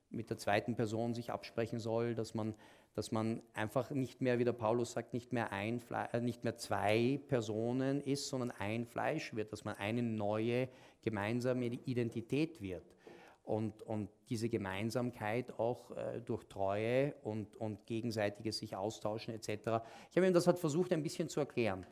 [0.09, 2.55] mit der zweiten Person sich absprechen soll, dass man,
[2.95, 6.57] dass man einfach nicht mehr, wie der Paulus sagt, nicht mehr, ein äh, nicht mehr
[6.57, 10.69] zwei Personen ist, sondern ein Fleisch wird, dass man eine neue
[11.01, 12.83] gemeinsame Identität wird
[13.49, 19.49] und, und diese Gemeinsamkeit auch äh, durch Treue und, und gegenseitiges sich austauschen etc.
[20.11, 21.83] Ich habe ihm das halt versucht ein bisschen zu erklären.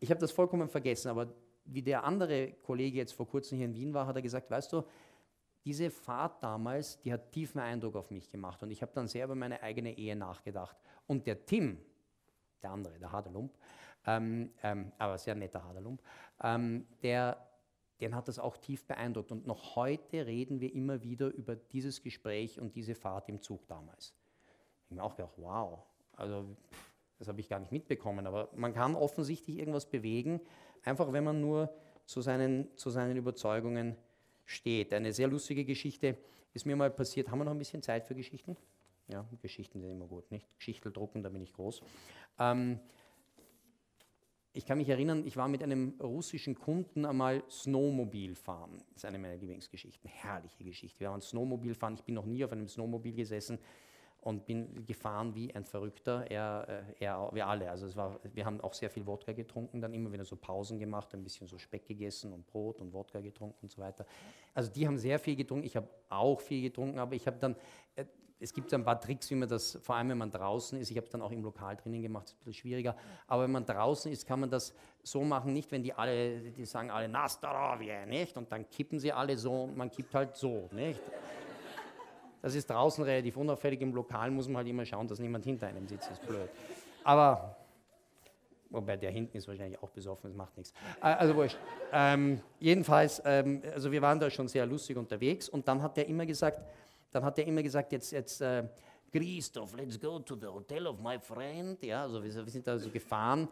[0.00, 1.28] Ich habe das vollkommen vergessen, aber
[1.66, 4.72] wie der andere Kollege jetzt vor kurzem hier in Wien war, hat er gesagt, weißt
[4.72, 4.82] du,
[5.64, 9.26] diese Fahrt damals, die hat tiefen Eindruck auf mich gemacht und ich habe dann sehr
[9.26, 10.76] über meine eigene Ehe nachgedacht.
[11.06, 11.78] Und der Tim,
[12.60, 13.56] der andere, der Haderlump,
[14.04, 16.02] ähm, ähm, aber sehr netter Haderlump,
[16.42, 17.38] ähm, der
[18.04, 19.32] den hat das auch tief beeindruckt.
[19.32, 23.66] Und noch heute reden wir immer wieder über dieses Gespräch und diese Fahrt im Zug
[23.66, 24.14] damals.
[24.84, 26.54] Ich habe mir auch gedacht, wow, also
[27.18, 28.26] das habe ich gar nicht mitbekommen.
[28.26, 30.40] Aber man kann offensichtlich irgendwas bewegen,
[30.82, 33.96] einfach wenn man nur zu seinen, zu seinen Überzeugungen
[34.44, 34.92] steht.
[34.92, 36.18] Eine sehr lustige Geschichte
[36.52, 37.30] ist mir mal passiert.
[37.30, 38.54] Haben wir noch ein bisschen Zeit für Geschichten?
[39.08, 40.46] Ja, Geschichten sind immer gut, nicht?
[40.58, 41.80] Geschichtel drucken, da bin ich groß.
[42.38, 42.80] Ähm,
[44.56, 48.78] ich kann mich erinnern, ich war mit einem russischen Kunden einmal Snowmobil fahren.
[48.92, 50.08] Das ist eine meiner Lieblingsgeschichten.
[50.08, 51.00] Herrliche Geschichte.
[51.00, 51.94] Wir waren Snowmobil fahren.
[51.94, 53.58] Ich bin noch nie auf einem Snowmobil gesessen
[54.20, 56.30] und bin gefahren wie ein Verrückter.
[56.30, 57.68] Er, äh, er, wir alle.
[57.68, 60.78] Also es war, wir haben auch sehr viel Wodka getrunken, dann immer wieder so Pausen
[60.78, 64.06] gemacht, ein bisschen so Speck gegessen und Brot und Wodka getrunken und so weiter.
[64.54, 65.66] Also die haben sehr viel getrunken.
[65.66, 67.56] Ich habe auch viel getrunken, aber ich habe dann
[67.96, 68.04] äh,
[68.40, 70.96] es gibt ein paar Tricks, wie man das, vor allem wenn man draußen ist, ich
[70.96, 73.64] habe es dann auch im Lokal drinnen gemacht, ist ein bisschen schwieriger, aber wenn man
[73.64, 78.06] draußen ist, kann man das so machen, nicht wenn die alle, die sagen alle Nastarovje,
[78.06, 78.36] nicht?
[78.36, 81.00] Und dann kippen sie alle so und man kippt halt so, nicht?
[82.42, 85.68] Das ist draußen relativ unauffällig, im Lokal muss man halt immer schauen, dass niemand hinter
[85.68, 86.50] einem sitzt, das ist blöd.
[87.02, 87.56] Aber,
[88.68, 90.74] wobei der hinten ist wahrscheinlich auch besoffen, das macht nichts.
[91.00, 91.56] Äh, also wurscht.
[91.92, 96.06] Ähm, jedenfalls, ähm, also wir waren da schon sehr lustig unterwegs und dann hat der
[96.08, 96.60] immer gesagt,
[97.14, 98.64] dann hat er immer gesagt, jetzt, jetzt äh,
[99.12, 101.80] Christoph, let's go to the hotel of my friend.
[101.84, 103.48] Ja, also wir, wir sind da so gefahren,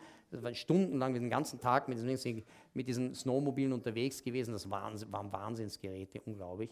[0.55, 2.43] stundenlang, den ganzen Tag mit diesen,
[2.75, 4.53] mit diesen Snowmobilen unterwegs gewesen.
[4.53, 6.71] Das waren, waren Wahnsinnsgeräte, unglaublich.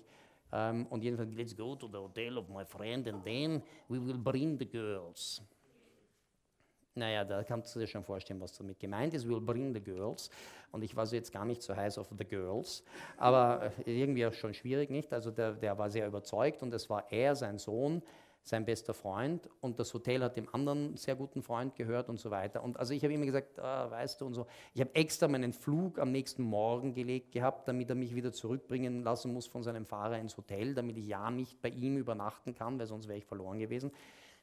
[0.52, 4.18] Ähm, und jedenfalls, let's go to the hotel of my friend and then we will
[4.18, 5.40] bring the girls.
[6.94, 9.26] Naja, da kannst du dir schon vorstellen, was damit gemeint ist.
[9.26, 10.30] We'll bring the girls.
[10.72, 12.84] Und ich war so jetzt gar nicht so heiß auf the girls.
[13.16, 15.12] Aber äh, irgendwie auch schon schwierig, nicht?
[15.12, 18.02] Also der, der war sehr überzeugt und es war er, sein Sohn,
[18.42, 19.48] sein bester Freund.
[19.60, 22.62] Und das Hotel hat dem anderen sehr guten Freund gehört und so weiter.
[22.64, 24.46] Und also ich habe immer gesagt, ah, weißt du und so.
[24.74, 29.04] Ich habe extra meinen Flug am nächsten Morgen gelegt gehabt, damit er mich wieder zurückbringen
[29.04, 32.80] lassen muss von seinem Fahrer ins Hotel, damit ich ja nicht bei ihm übernachten kann,
[32.80, 33.92] weil sonst wäre ich verloren gewesen.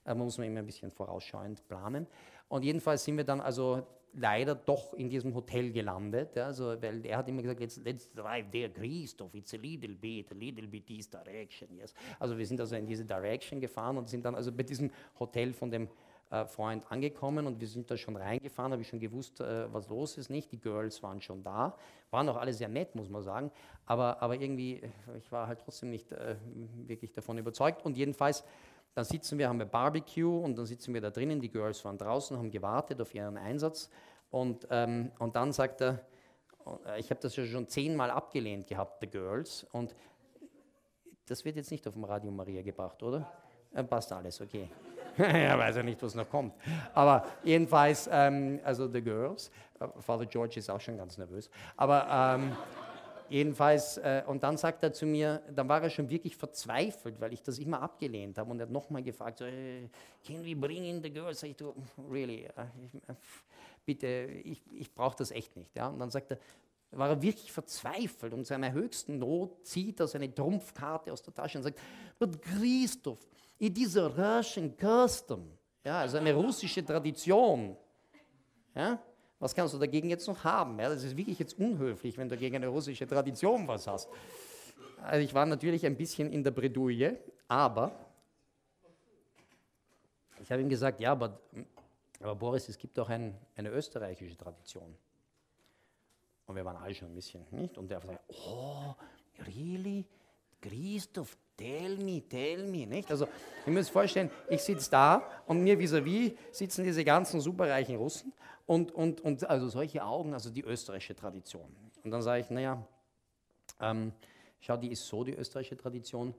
[0.07, 2.07] Da muss man immer ein bisschen vorausschauend planen.
[2.49, 6.35] Und jedenfalls sind wir dann also leider doch in diesem Hotel gelandet.
[6.35, 9.95] Ja, also, weil er hat immer gesagt, let's, let's drive there, Christoph, it's a little
[9.95, 11.67] bit, a little bit this direction.
[11.75, 11.93] Yes.
[12.19, 15.53] Also wir sind also in diese Direction gefahren und sind dann also bei diesem Hotel
[15.53, 15.87] von dem
[16.29, 19.87] äh, Freund angekommen und wir sind da schon reingefahren, habe ich schon gewusst, äh, was
[19.87, 20.51] los ist, nicht?
[20.51, 21.77] Die Girls waren schon da,
[22.09, 23.51] waren auch alle sehr nett, muss man sagen,
[23.85, 24.81] aber, aber irgendwie,
[25.17, 26.35] ich war halt trotzdem nicht äh,
[26.85, 28.43] wirklich davon überzeugt und jedenfalls
[28.97, 31.99] dann sitzen wir, haben wir Barbecue und dann sitzen wir da drinnen, die Girls waren
[31.99, 33.91] draußen, haben gewartet auf ihren Einsatz.
[34.31, 35.99] Und, ähm, und dann sagt er,
[36.83, 39.67] äh, ich habe das ja schon zehnmal abgelehnt gehabt, The Girls.
[39.71, 39.95] Und
[41.27, 43.31] das wird jetzt nicht auf dem Radio Maria gebracht, oder?
[43.71, 44.67] Äh, passt alles, okay.
[45.17, 46.55] er weiß ja nicht, was noch kommt.
[46.95, 49.51] Aber jedenfalls, ähm, also The Girls.
[49.79, 51.51] Äh, Father George ist auch schon ganz nervös.
[51.75, 52.57] Aber ähm,
[53.29, 57.33] Jedenfalls, äh, und dann sagt er zu mir, dann war er schon wirklich verzweifelt, weil
[57.33, 59.89] ich das immer abgelehnt habe und er hat nochmal gefragt, so, hey,
[60.25, 61.39] can we bring in the girls?
[61.39, 61.73] Sag ich, du,
[62.09, 62.61] really, äh,
[63.11, 63.15] äh
[63.85, 64.07] bitte,
[64.43, 65.75] ich, ich brauche das echt nicht.
[65.75, 65.87] Ja?
[65.87, 66.39] Und dann sagt er,
[66.91, 71.57] war er wirklich verzweifelt und seiner höchsten Not zieht er seine Trumpfkarte aus der Tasche
[71.57, 71.79] und sagt,
[72.19, 73.19] but Christoph,
[73.59, 75.51] it is a Russian custom,
[75.83, 77.75] ja, also eine russische Tradition.
[78.75, 78.99] Ja?
[79.39, 80.79] Was kannst du dagegen jetzt noch haben?
[80.79, 84.09] Ja, das ist wirklich jetzt unhöflich, wenn du gegen eine russische Tradition was hast.
[85.03, 87.91] Also ich war natürlich ein bisschen in der Bredouille, aber
[90.41, 91.39] ich habe ihm gesagt, ja, aber,
[92.19, 94.95] aber Boris, es gibt auch ein, eine österreichische Tradition.
[96.47, 97.77] Und wir waren alle schon ein bisschen, nicht?
[97.77, 98.95] Und er sagt, oh,
[99.45, 100.05] really?
[100.61, 103.09] Christoph, tell me, tell me, nicht?
[103.09, 103.27] Also,
[103.65, 108.31] ihr müsst vorstellen, ich sitze da und mir vis-à-vis -vis sitzen diese ganzen superreichen Russen
[108.65, 111.75] und, und, und also solche Augen, also die österreichische Tradition.
[112.03, 112.87] Und dann sage ich, naja,
[113.81, 114.13] ähm,
[114.59, 116.35] schau, die ist so, die österreichische Tradition.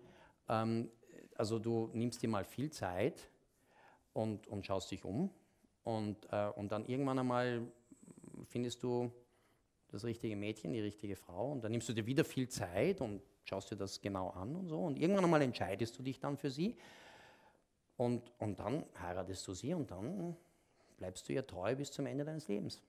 [0.49, 0.91] Ähm,
[1.37, 3.29] also du nimmst dir mal viel Zeit
[4.13, 5.31] und, und schaust dich um
[5.85, 7.63] und, äh, und dann irgendwann einmal
[8.47, 9.11] findest du
[9.89, 13.23] das richtige Mädchen, die richtige Frau und dann nimmst du dir wieder viel Zeit und
[13.49, 16.51] schaust dir das genau an und so und irgendwann einmal entscheidest du dich dann für
[16.51, 16.77] sie
[17.97, 20.37] und, und dann heiratest du sie und dann
[20.99, 22.83] bleibst du ihr treu bis zum Ende deines Lebens.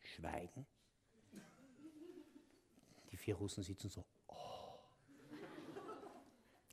[0.00, 0.66] Schweigen.
[3.10, 4.34] Die vier Russen sitzen so, oh.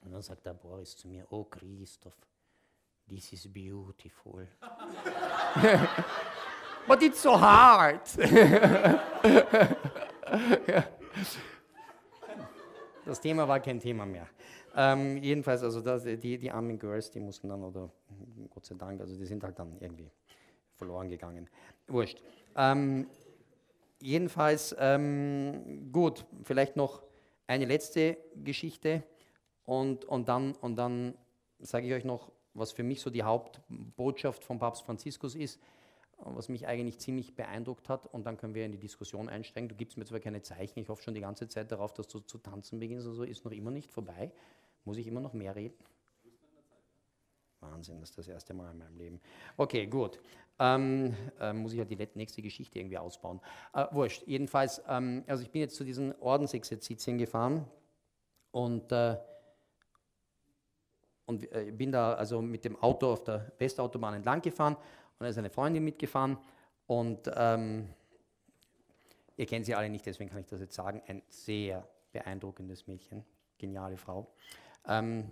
[0.02, 2.18] Und dann sagt der Boris zu mir, oh Christoph,
[3.08, 4.46] this is beautiful.
[6.88, 8.02] But it's so hard.
[13.06, 14.28] Das Thema war kein Thema mehr.
[14.76, 17.90] Ähm, jedenfalls, also das, die, die armen Girls, die mussten dann, oder
[18.50, 20.12] Gott sei Dank, also die sind halt dann irgendwie
[20.76, 21.50] verloren gegangen.
[21.88, 22.22] Wurscht.
[22.56, 23.08] Ähm,
[24.00, 27.02] jedenfalls, ähm, gut, vielleicht noch
[27.48, 29.04] eine letzte Geschichte
[29.64, 31.16] und, und dann, und dann
[31.60, 35.60] sage ich euch noch, was für mich so die Hauptbotschaft von Papst Franziskus ist,
[36.18, 38.08] was mich eigentlich ziemlich beeindruckt hat.
[38.08, 39.70] Und dann können wir in die Diskussion einsteigen.
[39.70, 42.20] Du gibst mir zwar keine Zeichen, ich hoffe schon die ganze Zeit darauf, dass du
[42.20, 43.08] zu tanzen beginnst.
[43.08, 44.32] Also ist noch immer nicht vorbei.
[44.84, 45.78] Muss ich immer noch mehr reden?
[47.60, 49.22] Wahnsinn, das ist das erste Mal in meinem Leben.
[49.58, 50.20] Okay, gut.
[50.60, 53.40] Ähm, äh, muss ich ja die nächste Geschichte irgendwie ausbauen.
[53.74, 54.24] Äh, wurscht.
[54.26, 57.66] Jedenfalls, ähm, also ich bin jetzt zu diesen Ordensexerzitien gefahren
[58.52, 59.18] und, äh,
[61.26, 64.78] und äh, bin da also mit dem Auto auf der Westautobahn entlang gefahren
[65.20, 66.38] und da ist eine Freundin mitgefahren
[66.86, 67.90] und ähm,
[69.36, 73.26] ihr kennt sie alle nicht, deswegen kann ich das jetzt sagen, ein sehr beeindruckendes Mädchen,
[73.58, 74.32] geniale Frau.
[74.88, 75.32] Ähm,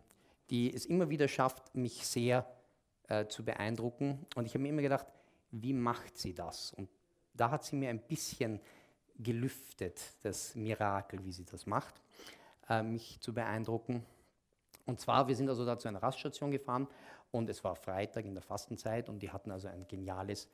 [0.50, 2.46] die es immer wieder schafft, mich sehr
[3.08, 4.26] äh, zu beeindrucken.
[4.36, 5.08] Und ich habe mir immer gedacht,
[5.52, 6.74] wie macht sie das?
[6.74, 6.90] Und
[7.34, 8.60] da hat sie mir ein bisschen
[9.18, 12.02] gelüftet, das Mirakel, wie sie das macht,
[12.70, 14.06] äh, mich zu beeindrucken.
[14.86, 16.88] Und zwar, wir sind also da zu einer Raststation gefahren
[17.36, 20.50] und es war Freitag in der Fastenzeit und die hatten also ein geniales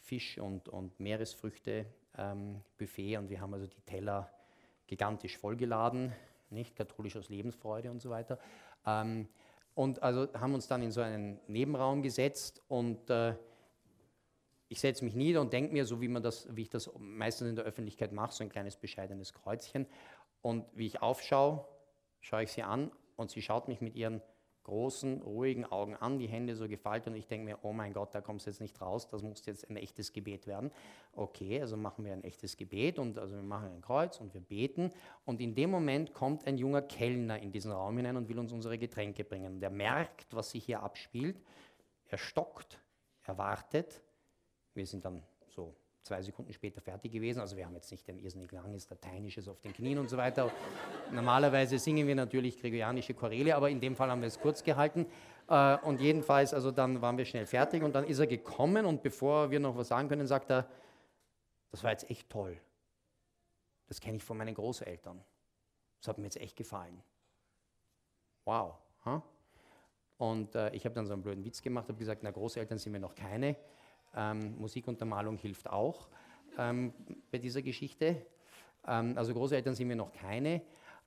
[0.00, 4.30] Fisch- und, und Meeresfrüchte-Buffet ähm, und wir haben also die Teller
[4.86, 6.12] gigantisch vollgeladen,
[6.50, 8.38] nicht katholisch aus Lebensfreude und so weiter.
[8.84, 9.28] Ähm,
[9.74, 13.34] und also haben uns dann in so einen Nebenraum gesetzt und äh,
[14.68, 17.48] ich setze mich nieder und denke mir, so wie, man das, wie ich das meistens
[17.48, 19.86] in der Öffentlichkeit mache, so ein kleines bescheidenes Kreuzchen.
[20.42, 21.64] Und wie ich aufschaue,
[22.20, 24.20] schaue ich sie an und sie schaut mich mit ihren
[24.66, 28.14] großen, ruhigen Augen an, die Hände so gefaltet und ich denke mir, oh mein Gott,
[28.14, 30.72] da kommst du jetzt nicht raus, das muss jetzt ein echtes Gebet werden.
[31.12, 34.40] Okay, also machen wir ein echtes Gebet und also wir machen ein Kreuz und wir
[34.40, 34.92] beten
[35.24, 38.52] und in dem Moment kommt ein junger Kellner in diesen Raum hinein und will uns
[38.52, 39.60] unsere Getränke bringen.
[39.60, 41.40] Der merkt, was sich hier abspielt,
[42.08, 42.80] er stockt,
[43.22, 44.02] er wartet,
[44.74, 47.40] wir sind dann so zwei Sekunden später fertig gewesen.
[47.40, 50.50] Also wir haben jetzt nicht ein irrsinnig langes Lateinisches auf den Knien und so weiter.
[51.12, 55.06] Normalerweise singen wir natürlich gregorianische Choräle, aber in dem Fall haben wir es kurz gehalten.
[55.48, 59.02] Äh, und jedenfalls, also dann waren wir schnell fertig und dann ist er gekommen und
[59.02, 60.68] bevor wir noch was sagen können, sagt er,
[61.70, 62.56] das war jetzt echt toll.
[63.88, 65.22] Das kenne ich von meinen Großeltern.
[66.00, 67.02] Das hat mir jetzt echt gefallen.
[68.44, 68.76] Wow.
[69.04, 69.20] Huh?
[70.18, 72.92] Und äh, ich habe dann so einen blöden Witz gemacht, habe gesagt, na Großeltern sind
[72.92, 73.56] mir noch keine.
[74.16, 76.08] Ähm, Musikuntermalung hilft auch
[76.58, 76.92] ähm,
[77.30, 78.26] bei dieser Geschichte.
[78.86, 80.62] Ähm, also Großeltern sind mir noch keine.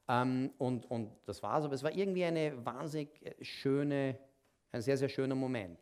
[0.08, 1.66] Ähm, und, und das war's.
[1.66, 3.10] Aber es war irgendwie eine wahnsinnig
[3.42, 4.18] schöne,
[4.72, 5.80] ein sehr, sehr schöner Moment.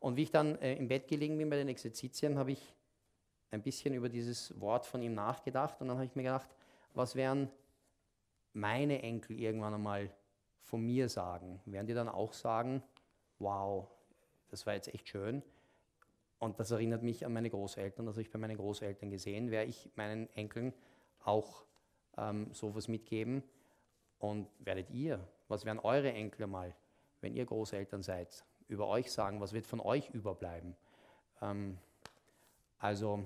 [0.00, 2.74] Und wie ich dann äh, im Bett gelegen bin bei den Exerzitien, habe ich
[3.50, 5.80] ein bisschen über dieses Wort von ihm nachgedacht.
[5.80, 6.48] Und dann habe ich mir gedacht,
[6.94, 7.50] was wären
[8.54, 10.10] meine Enkel irgendwann einmal
[10.62, 11.60] von mir sagen?
[11.66, 12.82] Werden die dann auch sagen,
[13.38, 13.88] wow,
[14.48, 15.42] das war jetzt echt schön?
[16.40, 19.68] Und das erinnert mich an meine Großeltern, das habe ich bei meinen Großeltern gesehen, werde
[19.68, 20.72] ich meinen Enkeln
[21.22, 21.64] auch
[22.16, 23.42] ähm, sowas mitgeben.
[24.18, 26.74] Und werdet ihr, was werden eure Enkel mal,
[27.20, 30.74] wenn ihr Großeltern seid, über euch sagen, was wird von euch überbleiben?
[31.42, 31.78] Ähm,
[32.78, 33.22] also,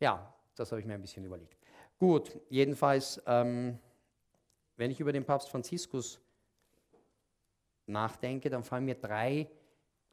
[0.00, 1.56] ja, das habe ich mir ein bisschen überlegt.
[2.00, 3.78] Gut, jedenfalls, ähm,
[4.76, 6.20] wenn ich über den Papst Franziskus
[7.86, 9.48] nachdenke, dann fallen mir drei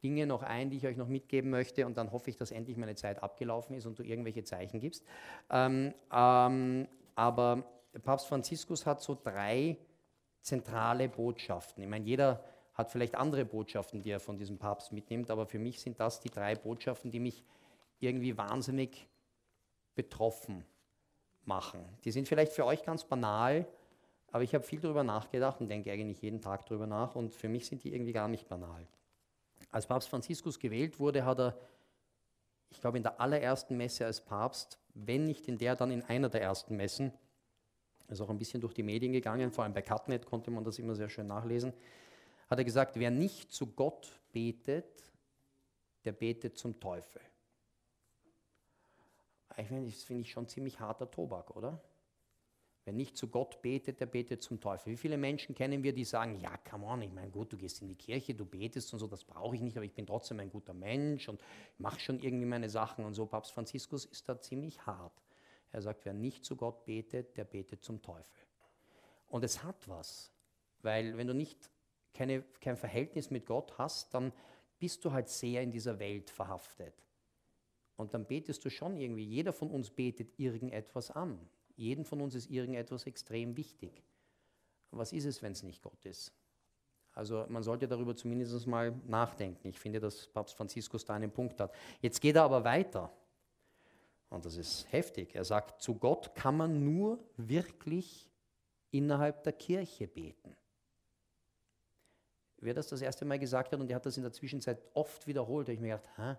[0.06, 2.76] Dinge noch ein, die ich euch noch mitgeben möchte und dann hoffe ich, dass endlich
[2.76, 5.04] meine Zeit abgelaufen ist und du irgendwelche Zeichen gibst.
[5.50, 7.64] Ähm, ähm, aber
[8.04, 9.76] Papst Franziskus hat so drei
[10.42, 11.82] zentrale Botschaften.
[11.82, 15.58] Ich meine, jeder hat vielleicht andere Botschaften, die er von diesem Papst mitnimmt, aber für
[15.58, 17.42] mich sind das die drei Botschaften, die mich
[17.98, 19.08] irgendwie wahnsinnig
[19.96, 20.64] betroffen
[21.46, 21.80] machen.
[22.04, 23.66] Die sind vielleicht für euch ganz banal,
[24.30, 27.48] aber ich habe viel darüber nachgedacht und denke eigentlich jeden Tag darüber nach und für
[27.48, 28.86] mich sind die irgendwie gar nicht banal.
[29.76, 31.58] Als Papst Franziskus gewählt wurde, hat er,
[32.70, 36.30] ich glaube, in der allerersten Messe als Papst, wenn nicht in der, dann in einer
[36.30, 37.12] der ersten Messen,
[38.08, 40.78] ist auch ein bisschen durch die Medien gegangen, vor allem bei Cutnet konnte man das
[40.78, 41.74] immer sehr schön nachlesen,
[42.48, 45.12] hat er gesagt, wer nicht zu Gott betet,
[46.06, 47.20] der betet zum Teufel.
[49.58, 51.82] Ich meine, das finde ich schon ziemlich harter Tobak, oder?
[52.86, 54.92] Wer nicht zu Gott betet, der betet zum Teufel.
[54.92, 57.82] Wie viele Menschen kennen wir, die sagen, ja, come on, ich meine, gut, du gehst
[57.82, 60.38] in die Kirche, du betest und so, das brauche ich nicht, aber ich bin trotzdem
[60.38, 61.40] ein guter Mensch und
[61.78, 63.26] mache schon irgendwie meine Sachen und so.
[63.26, 65.20] Papst Franziskus ist da ziemlich hart.
[65.72, 68.46] Er sagt, wer nicht zu Gott betet, der betet zum Teufel.
[69.26, 70.30] Und es hat was,
[70.82, 71.68] weil wenn du nicht
[72.14, 74.32] keine, kein Verhältnis mit Gott hast, dann
[74.78, 76.94] bist du halt sehr in dieser Welt verhaftet.
[77.96, 81.50] Und dann betest du schon irgendwie, jeder von uns betet irgendetwas an.
[81.76, 84.02] Jeden von uns ist irgendetwas extrem wichtig.
[84.90, 86.32] Was ist es, wenn es nicht Gott ist?
[87.12, 89.68] Also man sollte darüber zumindest mal nachdenken.
[89.68, 91.74] Ich finde, dass Papst Franziskus da einen Punkt hat.
[92.00, 93.10] Jetzt geht er aber weiter.
[94.28, 95.34] Und das ist heftig.
[95.34, 98.30] Er sagt, zu Gott kann man nur wirklich
[98.90, 100.56] innerhalb der Kirche beten.
[102.58, 105.26] Wer das das erste Mal gesagt hat und er hat das in der Zwischenzeit oft
[105.26, 106.36] wiederholt, habe ich mir gedacht, Hä?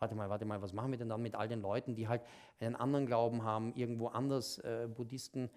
[0.00, 2.22] Warte mal, warte mal, was machen wir denn dann mit all den Leuten, die halt
[2.58, 5.50] einen anderen Glauben haben, irgendwo anders, äh, Buddhisten,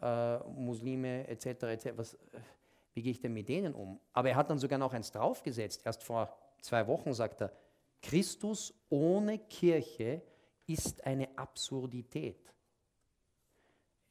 [0.00, 1.46] äh, Muslime etc.
[1.64, 1.88] etc.
[1.96, 2.18] Was, äh,
[2.94, 4.00] wie gehe ich denn mit denen um?
[4.12, 5.82] Aber er hat dann sogar noch eins draufgesetzt.
[5.84, 7.52] Erst vor zwei Wochen sagt er,
[8.02, 10.22] Christus ohne Kirche
[10.66, 12.52] ist eine Absurdität.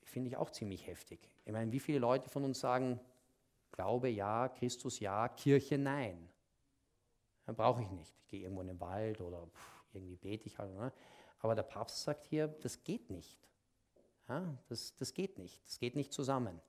[0.04, 1.20] Finde ich auch ziemlich heftig.
[1.46, 3.00] Ich meine, wie viele Leute von uns sagen,
[3.72, 6.28] Glaube ja, Christus ja, Kirche nein.
[7.46, 8.14] Brauche ich nicht.
[8.20, 10.74] Ich gehe irgendwo in den Wald oder pff, irgendwie bete ich halt.
[10.74, 10.92] Ne?
[11.40, 13.38] Aber der Papst sagt hier, das geht nicht.
[14.28, 15.66] Ja, das, das geht nicht.
[15.66, 16.60] Das geht nicht zusammen.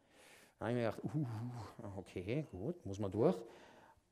[0.59, 3.37] Da habe ich mir gedacht, uh, okay, gut, muss man durch.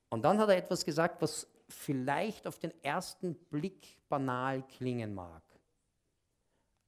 [0.09, 5.42] Und dann hat er etwas gesagt, was vielleicht auf den ersten Blick banal klingen mag,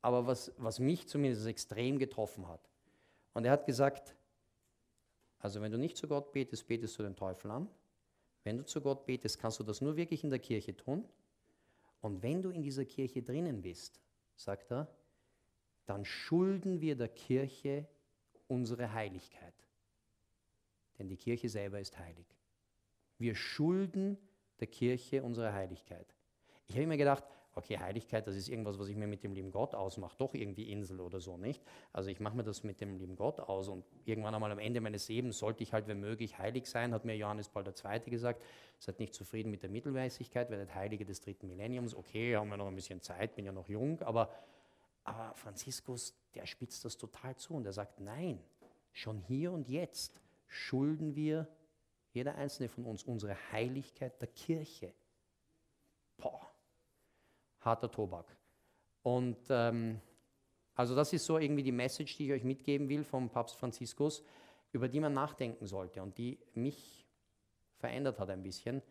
[0.00, 2.70] aber was, was mich zumindest extrem getroffen hat.
[3.34, 4.16] Und er hat gesagt,
[5.38, 7.68] also wenn du nicht zu Gott betest, betest du den Teufel an.
[8.44, 11.06] Wenn du zu Gott betest, kannst du das nur wirklich in der Kirche tun.
[12.00, 14.00] Und wenn du in dieser Kirche drinnen bist,
[14.36, 14.88] sagt er,
[15.86, 17.86] dann schulden wir der Kirche
[18.46, 19.54] unsere Heiligkeit.
[20.98, 22.26] Denn die Kirche selber ist heilig.
[23.18, 24.18] Wir schulden
[24.60, 26.14] der Kirche unsere Heiligkeit.
[26.66, 27.24] Ich habe mir gedacht,
[27.54, 30.70] okay, Heiligkeit, das ist irgendwas, was ich mir mit dem lieben Gott ausmache, doch irgendwie
[30.70, 31.62] Insel oder so, nicht?
[31.92, 34.80] Also ich mache mir das mit dem lieben Gott aus und irgendwann einmal am Ende
[34.80, 38.00] meines Lebens sollte ich halt, wenn möglich, heilig sein, hat mir Johannes Paul II.
[38.10, 38.42] gesagt.
[38.78, 41.94] Seid nicht zufrieden mit der Mittelmäßigkeit, werdet Heilige des dritten Millenniums.
[41.94, 44.32] Okay, haben wir noch ein bisschen Zeit, bin ja noch jung, aber,
[45.04, 48.40] aber Franziskus, der spitzt das total zu und er sagt, nein,
[48.92, 51.48] schon hier und jetzt schulden wir,
[52.12, 54.92] jeder einzelne von uns, unsere Heiligkeit der Kirche.
[56.16, 56.49] Boah
[57.60, 58.36] harter Tobak.
[59.02, 60.00] Und ähm,
[60.74, 64.22] also das ist so irgendwie die Message, die ich euch mitgeben will vom Papst Franziskus,
[64.72, 67.06] über die man nachdenken sollte und die mich
[67.78, 68.82] verändert hat ein bisschen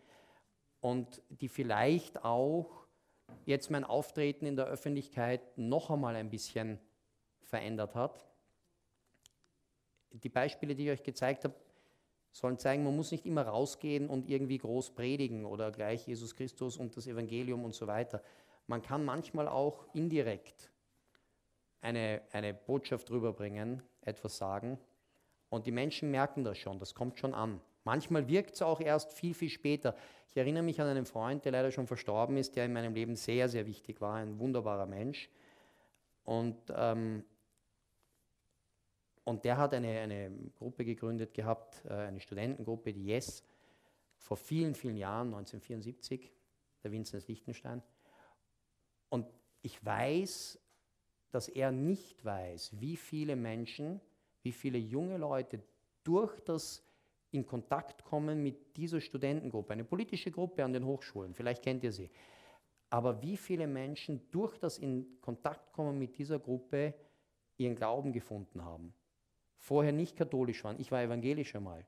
[0.82, 2.86] und die vielleicht auch
[3.46, 6.80] jetzt mein Auftreten in der Öffentlichkeit noch einmal ein bisschen
[7.42, 8.26] verändert hat.
[10.12, 11.56] Die Beispiele, die ich euch gezeigt habe,
[12.32, 16.78] sollen zeigen, man muss nicht immer rausgehen und irgendwie groß predigen oder gleich Jesus Christus
[16.78, 18.22] und das Evangelium und so weiter,
[18.70, 20.72] man kann manchmal auch indirekt
[21.82, 24.78] eine, eine Botschaft rüberbringen, etwas sagen.
[25.50, 27.62] Und die Menschen merken das schon, das kommt schon an.
[27.84, 29.96] Manchmal wirkt es auch erst viel, viel später.
[30.30, 33.16] Ich erinnere mich an einen Freund, der leider schon verstorben ist, der in meinem Leben
[33.16, 35.32] sehr, sehr wichtig war, ein wunderbarer Mensch.
[36.24, 37.24] Und, ähm,
[39.24, 43.44] und der hat eine, eine Gruppe gegründet gehabt, äh, eine Studentengruppe, die Yes,
[44.18, 46.32] vor vielen, vielen Jahren, 1974,
[46.84, 47.82] der Vinzenz Lichtenstein.
[49.10, 49.28] Und
[49.62, 50.60] ich weiß,
[51.32, 54.00] dass er nicht weiß, wie viele Menschen,
[54.42, 55.62] wie viele junge Leute
[56.04, 56.84] durch das
[57.32, 61.92] in Kontakt kommen mit dieser Studentengruppe, eine politische Gruppe an den Hochschulen, vielleicht kennt ihr
[61.92, 62.10] sie,
[62.90, 66.96] aber wie viele Menschen durch das in Kontakt kommen mit dieser Gruppe
[67.58, 68.94] ihren Glauben gefunden haben.
[69.58, 71.86] Vorher nicht katholisch waren, ich war evangelisch einmal.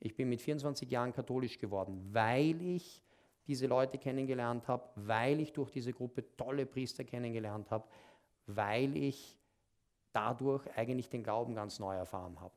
[0.00, 3.00] Ich bin mit 24 Jahren katholisch geworden, weil ich
[3.46, 7.86] diese Leute kennengelernt habe, weil ich durch diese Gruppe tolle Priester kennengelernt habe,
[8.46, 9.38] weil ich
[10.12, 12.54] dadurch eigentlich den Glauben ganz neu erfahren habe.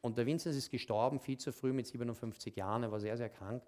[0.00, 3.28] Und der Vinzenz ist gestorben, viel zu früh mit 57 Jahren, er war sehr, sehr
[3.28, 3.62] krank.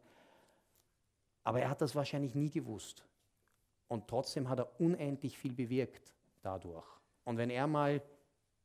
[1.45, 3.05] Aber er hat das wahrscheinlich nie gewusst.
[3.89, 6.87] Und trotzdem hat er unendlich viel bewirkt dadurch.
[7.25, 8.03] Und wenn er mal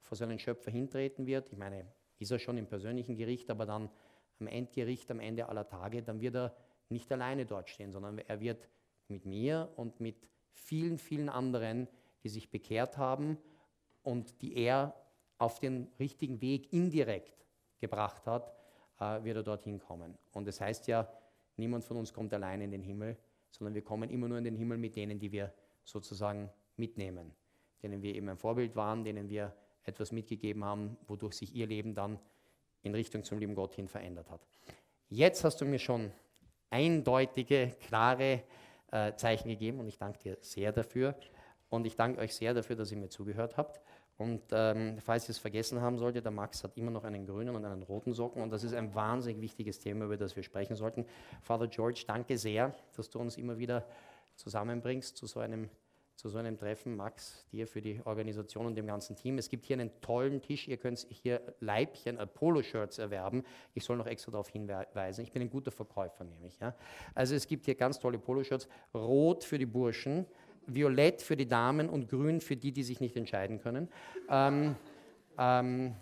[0.01, 1.87] vor seinen Schöpfer hintreten wird, ich meine,
[2.19, 3.89] ist er schon im persönlichen Gericht, aber dann
[4.39, 6.55] am Endgericht, am Ende aller Tage, dann wird er
[6.93, 8.69] nicht alleine dort stehen, sondern er wird
[9.07, 11.87] mit mir und mit vielen, vielen anderen,
[12.23, 13.37] die sich bekehrt haben
[14.01, 14.95] und die er
[15.37, 17.45] auf den richtigen Weg indirekt
[17.79, 18.53] gebracht hat,
[18.99, 20.17] äh, wird er dorthin kommen.
[20.31, 21.11] Und das heißt ja,
[21.57, 23.17] niemand von uns kommt alleine in den Himmel,
[23.49, 27.33] sondern wir kommen immer nur in den Himmel mit denen, die wir sozusagen mitnehmen,
[27.81, 31.93] denen wir eben ein Vorbild waren, denen wir etwas mitgegeben haben, wodurch sich ihr Leben
[31.93, 32.19] dann
[32.83, 34.47] in Richtung zum lieben Gott hin verändert hat.
[35.09, 36.11] Jetzt hast du mir schon
[36.73, 38.43] eindeutige, klare
[38.91, 41.15] äh, Zeichen gegeben und ich danke dir sehr dafür.
[41.69, 43.81] Und ich danke euch sehr dafür, dass ihr mir zugehört habt.
[44.17, 47.55] Und ähm, falls ihr es vergessen haben solltet, der Max hat immer noch einen grünen
[47.55, 50.75] und einen roten Socken und das ist ein wahnsinnig wichtiges Thema, über das wir sprechen
[50.75, 51.05] sollten.
[51.41, 53.85] Father George, danke sehr, dass du uns immer wieder
[54.35, 55.69] zusammenbringst zu so einem
[56.15, 56.95] zu so einem Treffen.
[56.95, 59.37] Max, dir für die Organisation und dem ganzen Team.
[59.37, 60.67] Es gibt hier einen tollen Tisch.
[60.67, 63.43] Ihr könnt hier Leibchen, äh, Poloshirts erwerben.
[63.73, 65.23] Ich soll noch extra darauf hinweisen.
[65.23, 66.59] Ich bin ein guter Verkäufer, nämlich.
[66.59, 66.75] Ja.
[67.15, 68.67] Also es gibt hier ganz tolle Poloshirts.
[68.93, 70.25] Rot für die Burschen,
[70.67, 73.89] violett für die Damen und grün für die, die sich nicht entscheiden können.
[74.29, 74.75] Ähm,
[75.37, 75.95] ähm,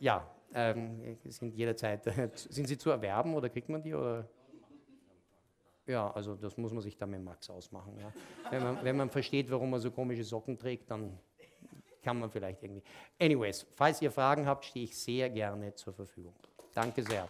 [0.00, 3.94] ja, ähm, sind jederzeit, sind sie zu erwerben oder kriegt man die?
[3.94, 4.28] Oder?
[5.86, 7.98] Ja, also das muss man sich dann mit Max ausmachen.
[7.98, 8.12] Ja.
[8.50, 11.18] Wenn, man, wenn man versteht, warum er so komische Socken trägt, dann
[12.02, 12.82] kann man vielleicht irgendwie.
[13.18, 16.34] Anyways, falls ihr Fragen habt, stehe ich sehr gerne zur Verfügung.
[16.74, 17.28] Danke sehr.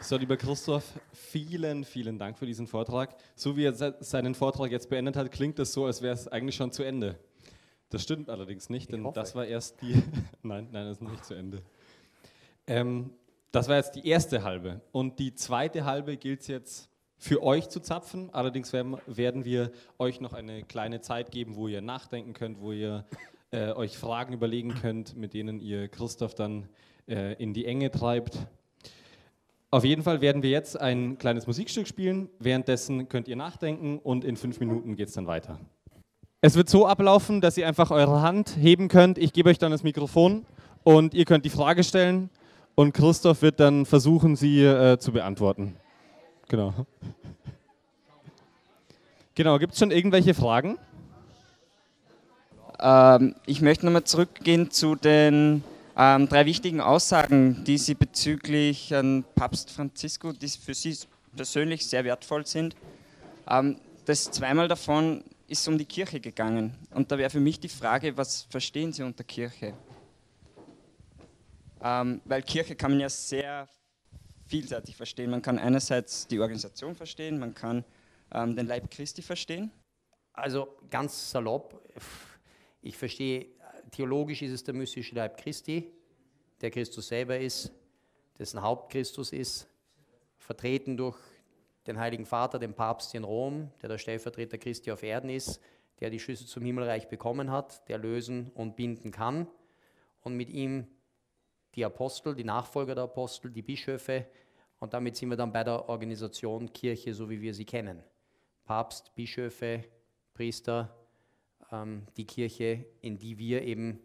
[0.00, 3.14] So, lieber Christoph, vielen, vielen Dank für diesen Vortrag.
[3.34, 6.56] So wie er seinen Vortrag jetzt beendet hat, klingt es so, als wäre es eigentlich
[6.56, 7.18] schon zu Ende.
[7.92, 10.02] Das stimmt allerdings nicht, denn das war erst die.
[10.42, 11.60] nein, nein, das ist noch nicht zu Ende.
[12.66, 13.10] Ähm,
[13.50, 14.80] das war jetzt die erste halbe.
[14.92, 16.88] Und die zweite halbe gilt es jetzt
[17.18, 18.30] für euch zu zapfen.
[18.32, 23.04] Allerdings werden wir euch noch eine kleine Zeit geben, wo ihr nachdenken könnt, wo ihr
[23.50, 26.70] äh, euch Fragen überlegen könnt, mit denen ihr Christoph dann
[27.06, 28.38] äh, in die Enge treibt.
[29.70, 32.30] Auf jeden Fall werden wir jetzt ein kleines Musikstück spielen.
[32.38, 35.60] Währenddessen könnt ihr nachdenken und in fünf Minuten geht es dann weiter.
[36.44, 39.16] Es wird so ablaufen, dass ihr einfach eure Hand heben könnt.
[39.16, 40.44] Ich gebe euch dann das Mikrofon
[40.82, 42.30] und ihr könnt die Frage stellen
[42.74, 45.76] und Christoph wird dann versuchen, sie äh, zu beantworten.
[46.48, 46.74] Genau.
[49.34, 50.76] Genau, gibt es schon irgendwelche Fragen?
[52.78, 55.64] Ähm, ich möchte nochmal zurückgehen zu den
[55.96, 60.94] ähm, drei wichtigen Aussagen, die Sie bezüglich ähm, Papst Franziskus, die für Sie
[61.34, 62.76] persönlich sehr wertvoll sind.
[63.48, 66.74] Ähm, das zweimal davon ist um die Kirche gegangen.
[66.94, 69.74] Und da wäre für mich die Frage, was verstehen Sie unter Kirche?
[71.82, 73.68] Ähm, weil Kirche kann man ja sehr
[74.46, 75.30] vielseitig verstehen.
[75.30, 77.84] Man kann einerseits die Organisation verstehen, man kann
[78.32, 79.70] ähm, den Leib Christi verstehen.
[80.32, 81.86] Also ganz salopp,
[82.80, 83.48] ich verstehe
[83.90, 85.92] theologisch ist es der mystische Leib Christi,
[86.62, 87.70] der Christus selber ist,
[88.38, 89.68] dessen Haupt Christus ist,
[90.38, 91.18] vertreten durch
[91.86, 95.60] den Heiligen Vater, den Papst in Rom, der der Stellvertreter Christi auf Erden ist,
[96.00, 99.48] der die Schlüssel zum Himmelreich bekommen hat, der lösen und binden kann.
[100.20, 100.86] Und mit ihm
[101.74, 104.26] die Apostel, die Nachfolger der Apostel, die Bischöfe.
[104.78, 108.02] Und damit sind wir dann bei der Organisation Kirche, so wie wir sie kennen.
[108.64, 109.84] Papst, Bischöfe,
[110.34, 110.94] Priester,
[111.70, 114.00] ähm, die Kirche, in die wir eben,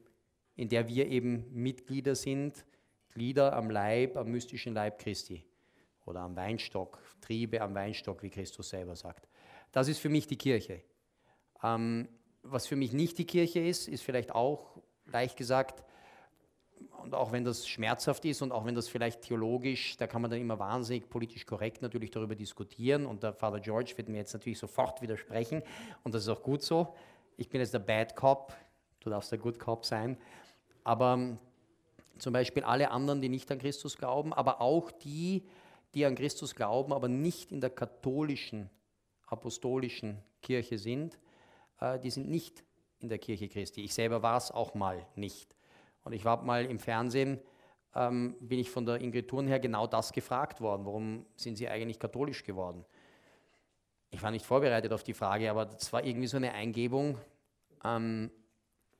[0.55, 2.65] in der wir eben Mitglieder sind,
[3.09, 5.43] Glieder am Leib, am mystischen Leib Christi
[6.07, 9.27] oder am Weinstock, Triebe am Weinstock, wie Christus selber sagt.
[9.71, 10.81] Das ist für mich die Kirche.
[11.63, 12.07] Ähm,
[12.43, 15.83] was für mich nicht die Kirche ist, ist vielleicht auch leicht gesagt,
[17.01, 20.29] und auch wenn das schmerzhaft ist und auch wenn das vielleicht theologisch, da kann man
[20.29, 24.33] dann immer wahnsinnig politisch korrekt natürlich darüber diskutieren und der Father George wird mir jetzt
[24.33, 25.63] natürlich sofort widersprechen
[26.03, 26.93] und das ist auch gut so
[27.37, 28.53] ich bin jetzt der Bad Cop,
[28.99, 30.17] du darfst der Good Cop sein,
[30.83, 31.37] aber
[32.17, 35.47] zum Beispiel alle anderen, die nicht an Christus glauben, aber auch die,
[35.93, 38.69] die an Christus glauben, aber nicht in der katholischen,
[39.25, 41.19] apostolischen Kirche sind,
[41.79, 42.63] äh, die sind nicht
[42.99, 43.83] in der Kirche Christi.
[43.83, 45.55] Ich selber war es auch mal nicht.
[46.03, 47.39] Und ich war mal im Fernsehen,
[47.95, 50.85] ähm, bin ich von der Ingrid Thurn her genau das gefragt worden.
[50.85, 52.85] Warum sind Sie eigentlich katholisch geworden?
[54.09, 57.17] ich war nicht vorbereitet auf die Frage, aber das war irgendwie so eine Eingebung.
[57.83, 58.31] Ähm,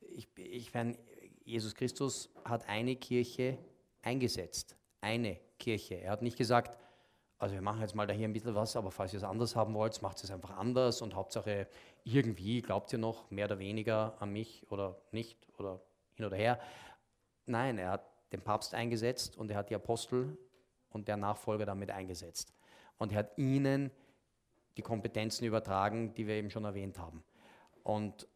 [0.01, 0.97] ich, ich meine,
[1.43, 3.57] Jesus Christus hat eine Kirche
[4.01, 4.76] eingesetzt.
[5.01, 5.95] Eine Kirche.
[5.95, 6.77] Er hat nicht gesagt,
[7.39, 9.55] also wir machen jetzt mal da hier ein bisschen was, aber falls ihr es anders
[9.55, 11.67] haben wollt, macht es einfach anders und Hauptsache
[12.03, 15.81] irgendwie glaubt ihr noch mehr oder weniger an mich oder nicht oder
[16.13, 16.59] hin oder her.
[17.45, 20.37] Nein, er hat den Papst eingesetzt und er hat die Apostel
[20.89, 22.53] und der Nachfolger damit eingesetzt.
[22.97, 23.91] Und er hat ihnen
[24.77, 27.23] die Kompetenzen übertragen, die wir eben schon erwähnt haben.
[27.83, 28.27] Und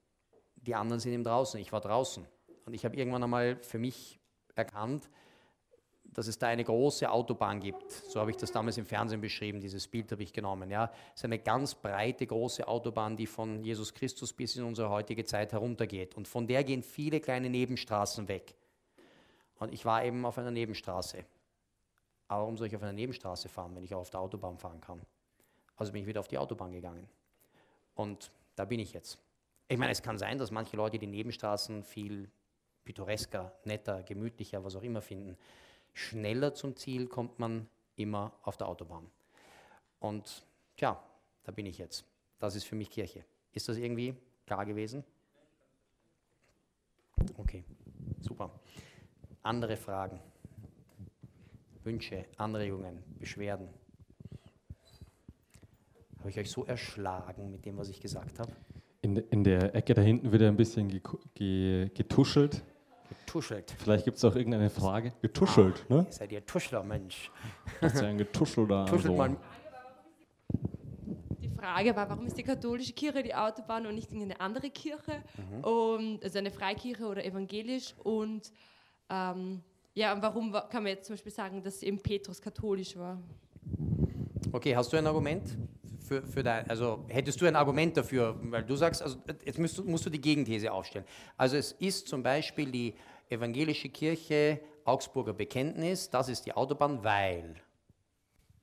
[0.55, 1.59] die anderen sind eben draußen.
[1.59, 2.26] Ich war draußen.
[2.66, 4.20] Und ich habe irgendwann einmal für mich
[4.55, 5.09] erkannt,
[6.14, 7.91] dass es da eine große Autobahn gibt.
[7.91, 10.70] So habe ich das damals im Fernsehen beschrieben, dieses Bild habe ich genommen.
[10.70, 10.91] Ja.
[11.14, 15.24] Es ist eine ganz breite, große Autobahn, die von Jesus Christus bis in unsere heutige
[15.24, 16.16] Zeit heruntergeht.
[16.16, 18.55] Und von der gehen viele kleine Nebenstraßen weg.
[19.59, 21.24] Und ich war eben auf einer Nebenstraße.
[22.28, 24.82] Aber warum soll ich auf einer Nebenstraße fahren, wenn ich auch auf der Autobahn fahren
[24.82, 25.01] kann?
[25.76, 27.07] Also bin ich wieder auf die Autobahn gegangen.
[27.95, 29.18] Und da bin ich jetzt.
[29.68, 32.30] Ich meine, es kann sein, dass manche Leute die Nebenstraßen viel
[32.84, 35.38] pittoresker, netter, gemütlicher, was auch immer finden.
[35.93, 39.09] Schneller zum Ziel kommt man immer auf der Autobahn.
[39.99, 41.01] Und tja,
[41.43, 42.05] da bin ich jetzt.
[42.39, 43.23] Das ist für mich Kirche.
[43.53, 44.15] Ist das irgendwie
[44.45, 45.03] klar gewesen?
[47.37, 47.63] Okay,
[48.21, 48.59] super.
[49.43, 50.19] Andere Fragen,
[51.83, 53.67] Wünsche, Anregungen, Beschwerden?
[56.19, 58.51] Habe ich euch so erschlagen mit dem, was ich gesagt habe?
[59.01, 62.63] In, in der Ecke da hinten wird ein bisschen getuschelt.
[63.32, 63.73] Getuschelt.
[63.79, 65.13] Vielleicht gibt es auch irgendeine Frage.
[65.21, 66.05] Getuschelt, ne?
[66.07, 67.32] Ihr seid ihr Tuschler, Mensch.
[67.79, 69.15] Das ist ja ein Getuschel Tuschelt so.
[69.15, 69.38] mal.
[71.41, 75.21] Die Frage war, warum ist die katholische Kirche die Autobahn und nicht irgendeine andere Kirche?
[75.61, 77.95] Und, also eine Freikirche oder evangelisch?
[78.03, 78.51] Und
[79.09, 79.61] ähm,
[79.93, 83.17] ja, und warum wa- kann man jetzt zum Beispiel sagen, dass eben Petrus katholisch war?
[84.51, 85.55] Okay, hast du ein Argument
[86.05, 89.77] für, für dein, also hättest du ein Argument dafür, weil du sagst, also jetzt musst
[89.77, 91.05] du, musst du die Gegenthese aufstellen.
[91.38, 92.95] Also es ist zum Beispiel die
[93.32, 97.55] evangelische Kirche Augsburger Bekenntnis, das ist die Autobahn, weil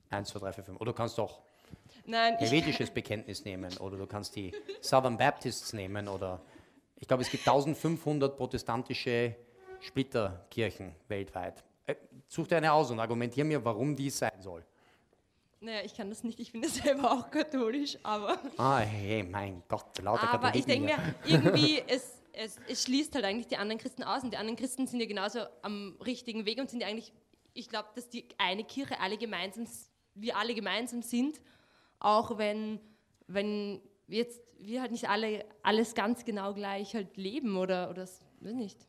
[0.09, 0.81] 1, 2, 3, 4, 5.
[0.81, 1.39] Oder du kannst auch
[2.05, 4.51] Nein, ich, helvetisches Bekenntnis nehmen oder du kannst die
[4.81, 6.41] Southern Baptists nehmen oder
[6.97, 9.35] ich glaube, es gibt 1500 protestantische
[9.79, 11.63] Splitterkirchen weltweit.
[11.85, 11.95] Äh,
[12.27, 14.63] Such dir eine aus und argumentier mir, warum dies sein soll.
[15.61, 19.63] naja, ich kann das nicht, ich bin ja selber auch katholisch, aber, Ah, hey, mein
[19.67, 21.39] Gott, lauter aber ich Katholiken denke hier.
[21.39, 24.57] mir, irgendwie, es, es, es schließt halt eigentlich die anderen Christen aus und die anderen
[24.57, 27.13] Christen sind ja genauso am richtigen Weg und sind ja eigentlich,
[27.53, 29.67] ich glaube, dass die eine Kirche alle gemeinsam,
[30.15, 31.41] wir alle gemeinsam sind,
[31.99, 32.79] auch wenn,
[33.27, 38.05] wenn jetzt wir halt nicht alle alles ganz genau gleich halt leben oder, oder
[38.41, 38.87] nicht.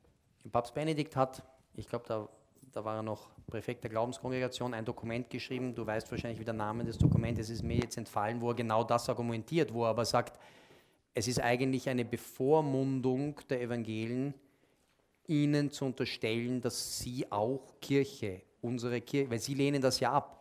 [0.50, 1.42] Papst Benedikt hat,
[1.74, 2.28] ich glaube, da,
[2.72, 5.74] da war er noch Präfekt der Glaubenskongregation, ein Dokument geschrieben.
[5.74, 8.84] Du weißt wahrscheinlich, wie der Name des Dokumentes ist, mir jetzt entfallen, wo er genau
[8.84, 10.38] das argumentiert, wo er aber sagt,
[11.14, 14.34] es ist eigentlich eine Bevormundung der Evangelien,
[15.26, 20.36] ihnen zu unterstellen, dass sie auch Kirche, unsere Kirche, weil sie lehnen das ja ab.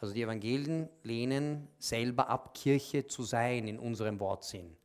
[0.00, 4.76] Also die Evangelien lehnen selber ab, Kirche zu sein in unserem Wortsinn.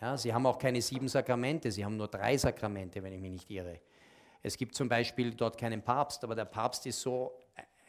[0.00, 3.32] Ja, sie haben auch keine sieben Sakramente, sie haben nur drei Sakramente, wenn ich mich
[3.32, 3.80] nicht irre.
[4.42, 7.32] Es gibt zum Beispiel dort keinen Papst, aber der Papst ist so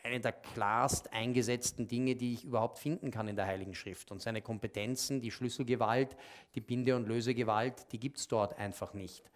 [0.07, 4.11] eine der klarst eingesetzten Dinge, die ich überhaupt finden kann in der Heiligen Schrift.
[4.11, 6.15] Und seine Kompetenzen, die Schlüsselgewalt,
[6.55, 9.31] die Binde- und Lösegewalt, die gibt es dort einfach nicht.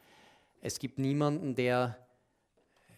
[0.61, 1.97] Es gibt niemanden, der,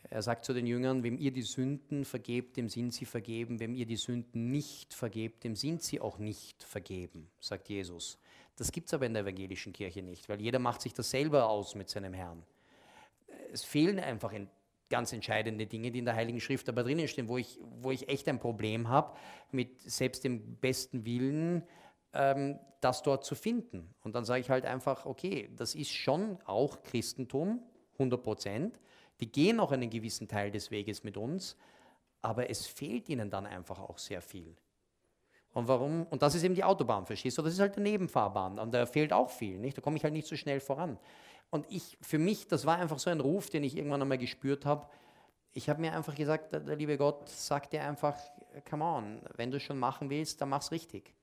[0.09, 3.73] er sagt zu den Jüngern, wem ihr die Sünden vergebt, dem sind sie vergeben, wem
[3.73, 8.19] ihr die Sünden nicht vergebt, dem sind sie auch nicht vergeben, sagt Jesus.
[8.55, 11.49] Das gibt es aber in der evangelischen Kirche nicht, weil jeder macht sich das selber
[11.49, 12.43] aus mit seinem Herrn.
[13.51, 14.47] Es fehlen einfach in
[14.93, 18.09] ganz entscheidende Dinge, die in der Heiligen Schrift aber drinnen stehen, wo ich, wo ich
[18.09, 19.17] echt ein Problem habe,
[19.51, 21.63] mit selbst dem besten Willen,
[22.13, 23.95] ähm, das dort zu finden.
[24.03, 27.63] Und dann sage ich halt einfach, okay, das ist schon auch Christentum,
[27.93, 28.79] 100 Prozent.
[29.19, 31.57] Die gehen auch einen gewissen Teil des Weges mit uns,
[32.21, 34.55] aber es fehlt ihnen dann einfach auch sehr viel.
[35.53, 36.05] Und warum?
[36.11, 37.41] Und das ist eben die Autobahn, verstehst du?
[37.41, 38.59] Das ist halt eine Nebenfahrbahn.
[38.59, 39.75] Und da fehlt auch viel, nicht?
[39.75, 40.99] Da komme ich halt nicht so schnell voran.
[41.53, 44.65] Und ich, für mich, das war einfach so ein Ruf, den ich irgendwann einmal gespürt
[44.65, 44.87] habe.
[45.51, 48.17] Ich habe mir einfach gesagt, der, der liebe Gott sagt dir einfach,
[48.67, 51.13] come on, wenn du es schon machen willst, dann mach's richtig.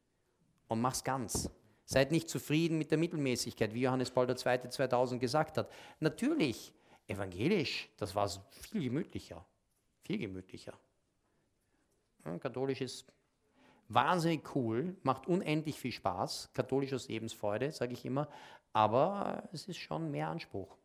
[0.68, 1.50] Und mach's ganz.
[1.84, 4.68] Seid nicht zufrieden mit der Mittelmäßigkeit, wie Johannes Paul II.
[4.68, 5.68] 2000 gesagt hat.
[5.98, 6.72] Natürlich,
[7.08, 9.44] evangelisch, das war viel gemütlicher.
[10.04, 10.78] Viel gemütlicher.
[12.24, 13.12] Ja, katholisch ist
[13.90, 18.28] wahnsinnig cool, macht unendlich viel Spaß, katholisch aus Lebensfreude, sage ich immer,
[18.72, 20.76] aber es ist schon mehr Anspruch.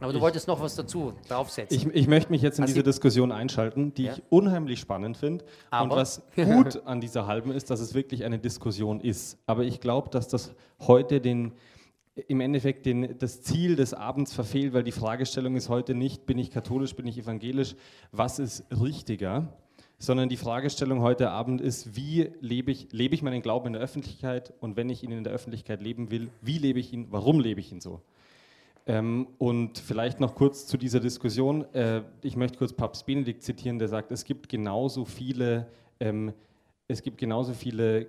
[0.00, 1.76] Aber du Ich- wolltest noch was dazu draufsetzen.
[1.76, 4.12] Ich, ich möchte mich jetzt in Also diese die- Diskussion einschalten, die Ja.
[4.14, 5.44] ich unheimlich spannend finde.
[5.70, 9.38] Und was gut an dieser halben ist, dass es wirklich eine Diskussion ist.
[9.46, 11.52] Aber ich glaube, dass das heute den,
[12.26, 16.36] im Endeffekt den, das Ziel des Abends verfehlt, weil die Fragestellung ist heute nicht, bin
[16.38, 17.76] ich katholisch, bin ich evangelisch,
[18.10, 19.52] was ist richtiger?
[20.02, 23.82] Sondern die Fragestellung heute Abend ist, wie lebe ich, lebe ich meinen Glauben in der
[23.82, 27.38] Öffentlichkeit und wenn ich ihn in der Öffentlichkeit leben will, wie lebe ich ihn, warum
[27.38, 28.00] lebe ich ihn so?
[28.84, 31.72] Ähm, und vielleicht noch kurz zu dieser Diskussion.
[31.72, 35.68] Äh, ich möchte kurz Papst Benedikt zitieren, der sagt, es gibt genauso viele,
[36.00, 36.32] ähm,
[36.88, 38.08] es gibt genauso viele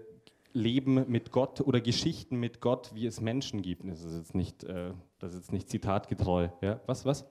[0.52, 3.88] Leben mit Gott oder Geschichten mit Gott, wie es Menschen gibt.
[3.88, 6.48] Das ist jetzt nicht, äh, das ist jetzt nicht zitatgetreu.
[6.62, 6.80] Ja?
[6.88, 7.24] Was, was?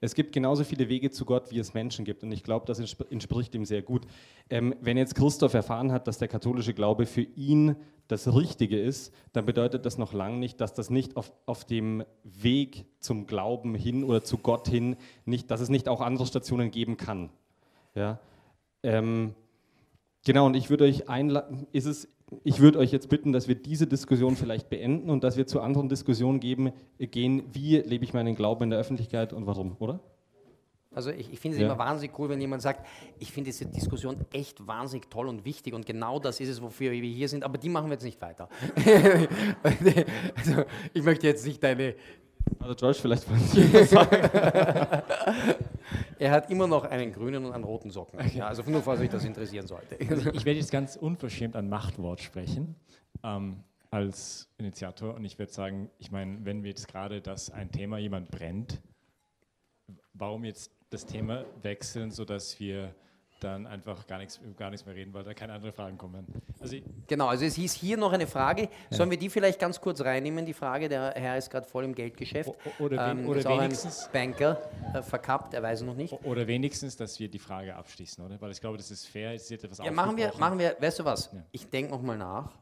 [0.00, 2.22] Es gibt genauso viele Wege zu Gott, wie es Menschen gibt.
[2.22, 4.06] Und ich glaube, das entsp- entspricht ihm sehr gut.
[4.50, 7.76] Ähm, wenn jetzt Christoph erfahren hat, dass der katholische Glaube für ihn
[8.08, 12.04] das Richtige ist, dann bedeutet das noch lange nicht, dass das nicht auf, auf dem
[12.24, 16.70] Weg zum Glauben hin oder zu Gott hin, nicht, dass es nicht auch andere Stationen
[16.70, 17.30] geben kann.
[17.94, 18.20] Ja?
[18.82, 19.34] Ähm,
[20.26, 22.08] genau, und ich würde euch einladen, ist es,
[22.44, 25.60] ich würde euch jetzt bitten, dass wir diese Diskussion vielleicht beenden und dass wir zu
[25.60, 30.00] anderen Diskussionen geben, gehen, wie lebe ich meinen Glauben in der Öffentlichkeit und warum, oder?
[30.94, 31.68] Also ich, ich finde es Ja.
[31.68, 32.86] immer wahnsinnig cool, wenn jemand sagt,
[33.18, 36.92] ich finde diese Diskussion echt wahnsinnig toll und wichtig und genau das ist es, wofür
[36.92, 38.48] wir hier sind, aber die machen wir jetzt nicht weiter.
[40.34, 41.94] also ich möchte jetzt nicht deine...
[42.58, 44.28] Also George, vielleicht wollen Sie was sagen.
[46.18, 48.20] Er hat immer noch einen grünen und einen roten Socken.
[48.34, 49.96] Ja, also nur, falls euch das interessieren sollte.
[49.96, 52.76] Ich werde jetzt ganz unverschämt ein Machtwort sprechen
[53.24, 57.72] ähm, als Initiator und ich werde sagen, ich meine, wenn wir jetzt gerade, dass ein
[57.72, 58.80] Thema jemand brennt
[60.14, 62.94] warum jetzt das Thema wechseln, sodass wir
[63.42, 66.26] dann einfach gar nichts, gar nichts mehr reden, weil da keine anderen Fragen kommen.
[66.60, 66.76] Also
[67.06, 68.62] genau, also es hieß hier noch eine Frage.
[68.62, 68.68] Ja.
[68.90, 70.88] Sollen wir die vielleicht ganz kurz reinnehmen, die Frage?
[70.88, 72.50] Der Herr ist gerade voll im Geldgeschäft.
[72.50, 74.08] O oder, ähm, oder wenigstens.
[74.12, 74.60] Banker,
[74.94, 76.12] äh, verkappt, er weiß noch nicht.
[76.24, 78.40] Oder wenigstens, dass wir die Frage abschließen, oder?
[78.40, 79.34] Weil ich glaube, das ist fair.
[79.34, 81.30] Es ist etwas ja, machen wir, machen wir, weißt du was?
[81.32, 81.42] Ja.
[81.52, 82.52] Ich denke nochmal nach.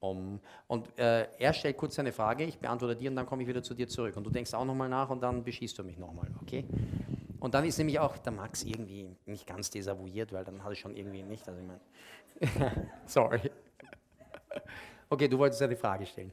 [0.00, 3.48] Um, und äh, er stellt kurz seine Frage, ich beantworte dir und dann komme ich
[3.48, 4.16] wieder zu dir zurück.
[4.16, 6.64] Und du denkst auch nochmal nach und dann beschießt du mich nochmal, okay?
[7.42, 10.76] Und dann ist nämlich auch der Max irgendwie nicht ganz desavouiert, weil dann hat er
[10.76, 11.46] schon irgendwie nicht.
[11.48, 13.50] Also ich meine, sorry.
[15.10, 16.30] Okay, du wolltest eine Frage stellen.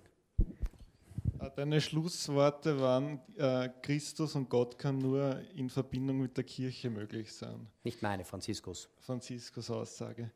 [1.39, 6.91] Äh, deine Schlussworte waren, äh, Christus und Gott kann nur in Verbindung mit der Kirche
[6.91, 7.66] möglich sein.
[7.84, 8.88] Nicht meine, Franziskus.
[8.99, 10.30] Franziskus Aussage.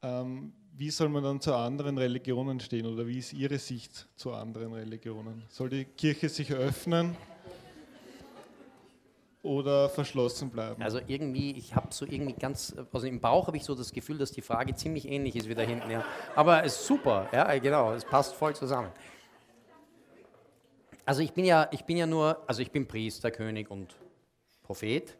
[0.00, 4.32] Ähm, wie soll man dann zu anderen Religionen stehen oder wie ist Ihre Sicht zu
[4.32, 5.44] anderen Religionen?
[5.50, 7.14] Soll die Kirche sich öffnen?
[9.42, 10.82] Oder verschlossen bleiben?
[10.82, 14.18] Also irgendwie, ich habe so irgendwie ganz, also im Bauch habe ich so das Gefühl,
[14.18, 15.90] dass die Frage ziemlich ähnlich ist wie da hinten.
[15.90, 16.04] Ja.
[16.34, 18.90] Aber es ist super, ja, genau, es passt voll zusammen.
[21.04, 23.96] Also ich bin ja, ich bin ja nur, also ich bin Priester, König und
[24.62, 25.16] Prophet.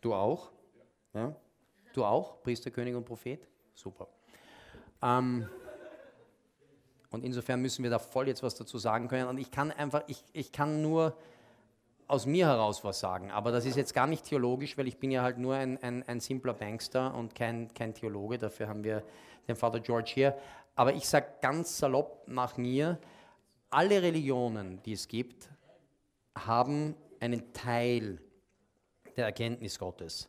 [0.00, 0.50] Du auch?
[1.14, 1.36] Ja?
[1.92, 3.46] Du auch, Priester, König und Prophet?
[3.74, 4.08] Super.
[5.00, 5.48] Ähm,
[7.10, 9.28] und insofern müssen wir da voll jetzt was dazu sagen können.
[9.28, 11.14] Und ich kann einfach, ich, ich kann nur
[12.08, 13.30] aus mir heraus was sagen.
[13.30, 16.02] Aber das ist jetzt gar nicht theologisch, weil ich bin ja halt nur ein, ein,
[16.02, 18.38] ein simpler Bankster und kein, kein Theologe.
[18.38, 19.02] Dafür haben wir
[19.48, 20.36] den Vater George hier.
[20.74, 22.98] Aber ich sage ganz salopp nach mir,
[23.70, 25.48] alle Religionen, die es gibt,
[26.34, 28.20] haben einen Teil
[29.16, 30.28] der Erkenntnis Gottes.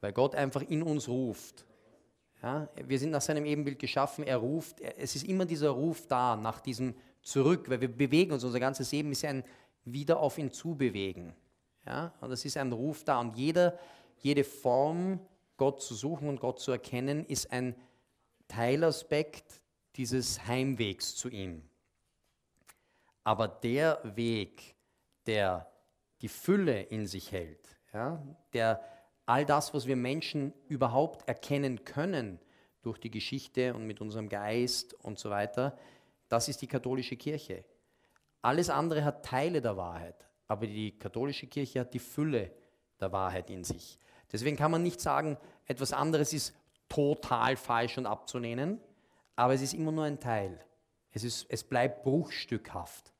[0.00, 1.64] Weil Gott einfach in uns ruft.
[2.42, 6.36] Ja, wir sind nach seinem Ebenbild geschaffen, er ruft, es ist immer dieser Ruf da
[6.36, 9.44] nach diesem Zurück, weil wir bewegen uns, unser ganzes Leben ist ein,
[9.84, 11.34] wieder auf ihn zubewegen.
[11.86, 12.12] Ja?
[12.20, 13.20] Und das ist ein Ruf da.
[13.20, 13.78] Und jeder,
[14.18, 15.20] jede Form,
[15.56, 17.74] Gott zu suchen und Gott zu erkennen, ist ein
[18.48, 19.62] Teilaspekt
[19.96, 21.62] dieses Heimwegs zu ihm.
[23.24, 24.74] Aber der Weg,
[25.26, 25.70] der
[26.22, 28.22] die Fülle in sich hält, ja,
[28.52, 28.82] der
[29.26, 32.40] all das, was wir Menschen überhaupt erkennen können
[32.82, 35.76] durch die Geschichte und mit unserem Geist und so weiter,
[36.28, 37.64] das ist die katholische Kirche.
[38.42, 42.50] Alles andere hat Teile der Wahrheit, aber die katholische Kirche hat die Fülle
[43.00, 43.98] der Wahrheit in sich.
[44.32, 45.36] Deswegen kann man nicht sagen,
[45.66, 46.54] etwas anderes ist
[46.88, 48.80] total falsch und abzulehnen,
[49.36, 50.64] aber es ist immer nur ein Teil.
[51.12, 53.12] Es, ist, es bleibt bruchstückhaft.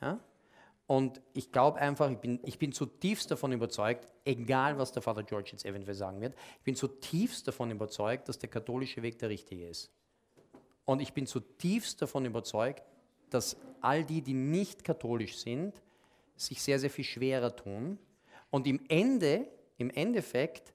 [0.00, 0.20] Ja?
[0.86, 5.22] Und ich glaube einfach, ich bin, ich bin zutiefst davon überzeugt, egal was der Vater
[5.22, 9.28] George jetzt eventuell sagen wird, ich bin zutiefst davon überzeugt, dass der katholische Weg der
[9.28, 9.90] richtige ist.
[10.84, 12.82] Und ich bin zutiefst davon überzeugt,
[13.34, 15.80] dass all die, die nicht katholisch sind,
[16.36, 17.98] sich sehr, sehr viel schwerer tun
[18.50, 20.72] und im Ende, im Endeffekt,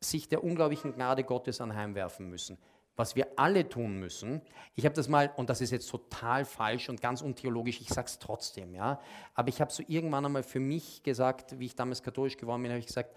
[0.00, 2.58] sich der unglaublichen Gnade Gottes anheimwerfen müssen.
[2.96, 4.40] Was wir alle tun müssen,
[4.74, 8.06] ich habe das mal, und das ist jetzt total falsch und ganz untheologisch, ich sage
[8.06, 9.00] es trotzdem, ja,
[9.34, 12.70] aber ich habe so irgendwann einmal für mich gesagt, wie ich damals katholisch geworden bin,
[12.70, 13.14] habe ich gesagt,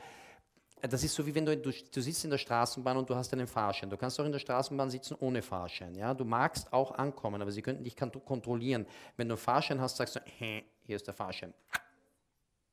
[0.82, 3.34] das ist so wie wenn du, du, du, sitzt in der Straßenbahn und du hast
[3.34, 3.90] einen Fahrschein.
[3.90, 5.94] Du kannst auch in der Straßenbahn sitzen ohne Fahrschein.
[5.96, 6.14] Ja?
[6.14, 8.86] Du magst auch ankommen, aber sie könnten dich kontrollieren.
[9.18, 11.54] Wenn du einen Fahrschein hast, sagst du, hier ist der Fahrschein.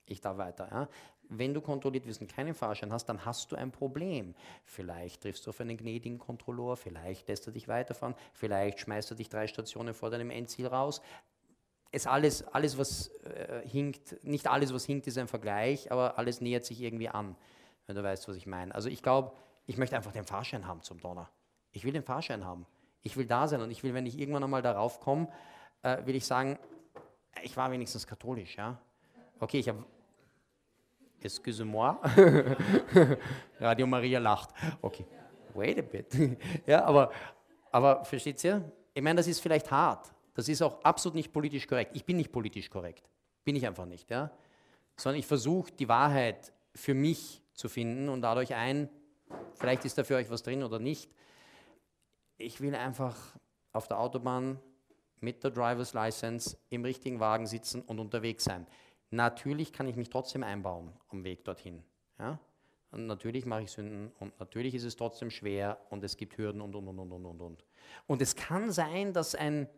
[0.07, 0.69] Ich darf weiter.
[0.71, 0.89] Ja?
[1.29, 4.37] Wenn du kontrolliert wirst und keinen Fahrschein hast, dann hast du ein Problem.
[4.65, 9.17] Vielleicht triffst du auf einen gnädigen Kontrolleur, vielleicht lässt er dich weiterfahren, vielleicht schmeißt er
[9.17, 11.01] dich drei Stationen vor deinem Endziel raus.
[11.91, 16.41] Es alles, alles was äh, hinkt, nicht alles, was hinkt, ist ein Vergleich, aber alles
[16.41, 17.35] nähert sich irgendwie an
[17.87, 18.75] wenn du weißt, was ich meine.
[18.75, 19.33] Also ich glaube,
[19.67, 21.31] ich möchte einfach den Fahrschein haben zum Donner.
[21.73, 22.67] Ich will den Fahrschein haben.
[23.03, 25.29] Ich will da sein und ich will, wenn ich irgendwann einmal darauf komme,
[25.83, 26.59] äh, will ich sagen,
[27.43, 28.79] ich war wenigstens katholisch, ja.
[29.39, 29.85] Okay, ich habe
[31.21, 31.97] Excuse-moi.
[33.61, 34.51] Radio Maria lacht.
[34.81, 35.07] Okay.
[35.55, 36.15] Wait a bit.
[36.67, 37.11] ja, aber,
[37.71, 38.71] aber versteht ihr?
[38.95, 40.13] Ich meine, das ist vielleicht hart.
[40.35, 41.93] Das ist auch absolut nicht politisch korrekt.
[41.95, 43.09] Ich bin nicht politisch korrekt.
[43.45, 44.31] Bin ich einfach nicht, ja.
[44.97, 48.89] Sondern ich versuche, die Wahrheit für mich zu finden und dadurch ein,
[49.55, 51.11] vielleicht ist da für euch was drin oder nicht.
[52.39, 53.17] Ich will einfach
[53.73, 54.61] auf der Autobahn
[55.21, 58.67] mit der Driver's License im richtigen Wagen sitzen und unterwegs sein.
[59.11, 61.83] Natürlich kann ich mich trotzdem einbauen am Weg dorthin.
[62.19, 62.39] Ja?
[62.91, 66.61] Und natürlich mache ich Sünden und natürlich ist es trotzdem schwer und es gibt Hürden
[66.61, 67.65] und und und und und und.
[68.07, 69.69] Und es kann sein, dass ein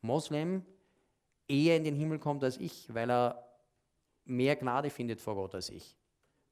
[0.00, 0.64] Moslem
[1.46, 3.44] eher in den Himmel kommt als ich, weil er
[4.24, 5.97] mehr Gnade findet vor Gott als ich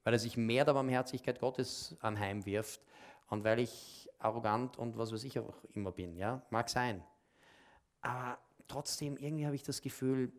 [0.07, 2.79] weil er sich mehr der Barmherzigkeit Gottes anheimwirft
[3.27, 6.15] und weil ich arrogant und was weiß ich auch immer bin.
[6.15, 6.43] Ja?
[6.49, 7.03] Mag sein.
[7.99, 8.37] Aber
[8.69, 10.31] trotzdem, irgendwie habe ich das Gefühl,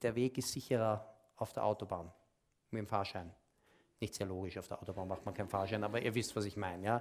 [0.00, 2.10] der Weg ist sicherer auf der Autobahn
[2.70, 3.30] mit dem Fahrschein.
[4.00, 6.56] Nicht sehr logisch, auf der Autobahn macht man keinen Fahrschein, aber ihr wisst, was ich
[6.56, 6.86] meine.
[6.86, 6.92] Ja?